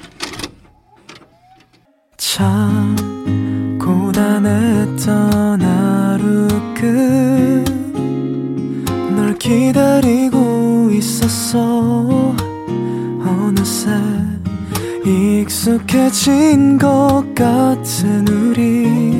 참, 2.17 3.79
고단했던 3.79 5.61
하루 5.61 6.49
끝. 6.75 7.65
널 9.15 9.39
기다리고 9.39 10.91
있었어. 10.93 12.35
어느새 13.23 13.91
익숙해진 15.05 16.79
것 16.79 17.25
같은 17.35 18.29
우리. 18.29 19.20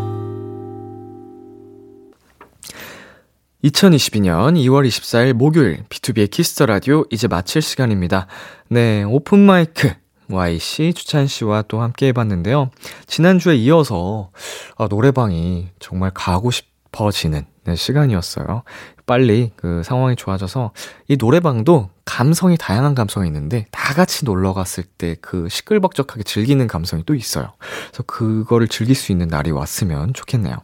2022년 3.63 4.55
2월 4.65 4.87
24일 4.87 5.33
목요일 5.33 5.83
BTOB의 5.89 6.31
키스 6.31 6.52
더 6.52 6.65
라디오 6.65 7.05
이제 7.11 7.27
마칠 7.27 7.61
시간입니다. 7.61 8.27
네, 8.69 9.03
오픈 9.03 9.39
마이크 9.39 9.93
Y씨, 10.29 10.93
주찬 10.93 11.27
씨와 11.27 11.63
또 11.67 11.81
함께 11.81 12.07
해봤는데요. 12.07 12.71
지난주에 13.05 13.55
이어서 13.57 14.31
아, 14.77 14.87
노래방이 14.89 15.69
정말 15.79 16.09
가고 16.13 16.49
싶어지는 16.49 17.45
네, 17.65 17.75
시간이었어요. 17.75 18.63
빨리 19.05 19.51
그 19.57 19.83
상황이 19.83 20.15
좋아져서 20.15 20.71
이 21.07 21.17
노래방도 21.17 21.89
감성이 22.05 22.57
다양한 22.57 22.95
감성이 22.95 23.27
있는데 23.27 23.67
다 23.71 23.93
같이 23.93 24.25
놀러 24.25 24.53
갔을 24.53 24.83
때 24.83 25.15
그 25.21 25.49
시끌벅적하게 25.49 26.23
즐기는 26.23 26.65
감성이 26.65 27.03
또 27.05 27.13
있어요. 27.13 27.53
그래서 27.89 28.03
그거를 28.03 28.67
즐길 28.67 28.95
수 28.95 29.11
있는 29.11 29.27
날이 29.27 29.51
왔으면 29.51 30.13
좋겠네요. 30.13 30.55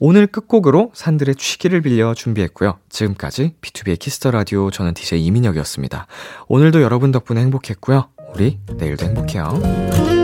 오늘 0.00 0.26
끝곡으로 0.26 0.90
산들의 0.94 1.34
취기를 1.34 1.80
빌려 1.80 2.14
준비했고요. 2.14 2.78
지금까지 2.88 3.54
BTOB의 3.60 3.98
키스 3.98 4.18
더 4.18 4.30
라디오 4.30 4.70
저는 4.70 4.94
DJ 4.94 5.24
이민혁이었습니다. 5.26 6.06
오늘도 6.48 6.82
여러분 6.82 7.10
덕분에 7.10 7.40
행복했고요. 7.40 8.08
우리 8.34 8.58
내일도 8.76 9.06
행복해요. 9.06 10.17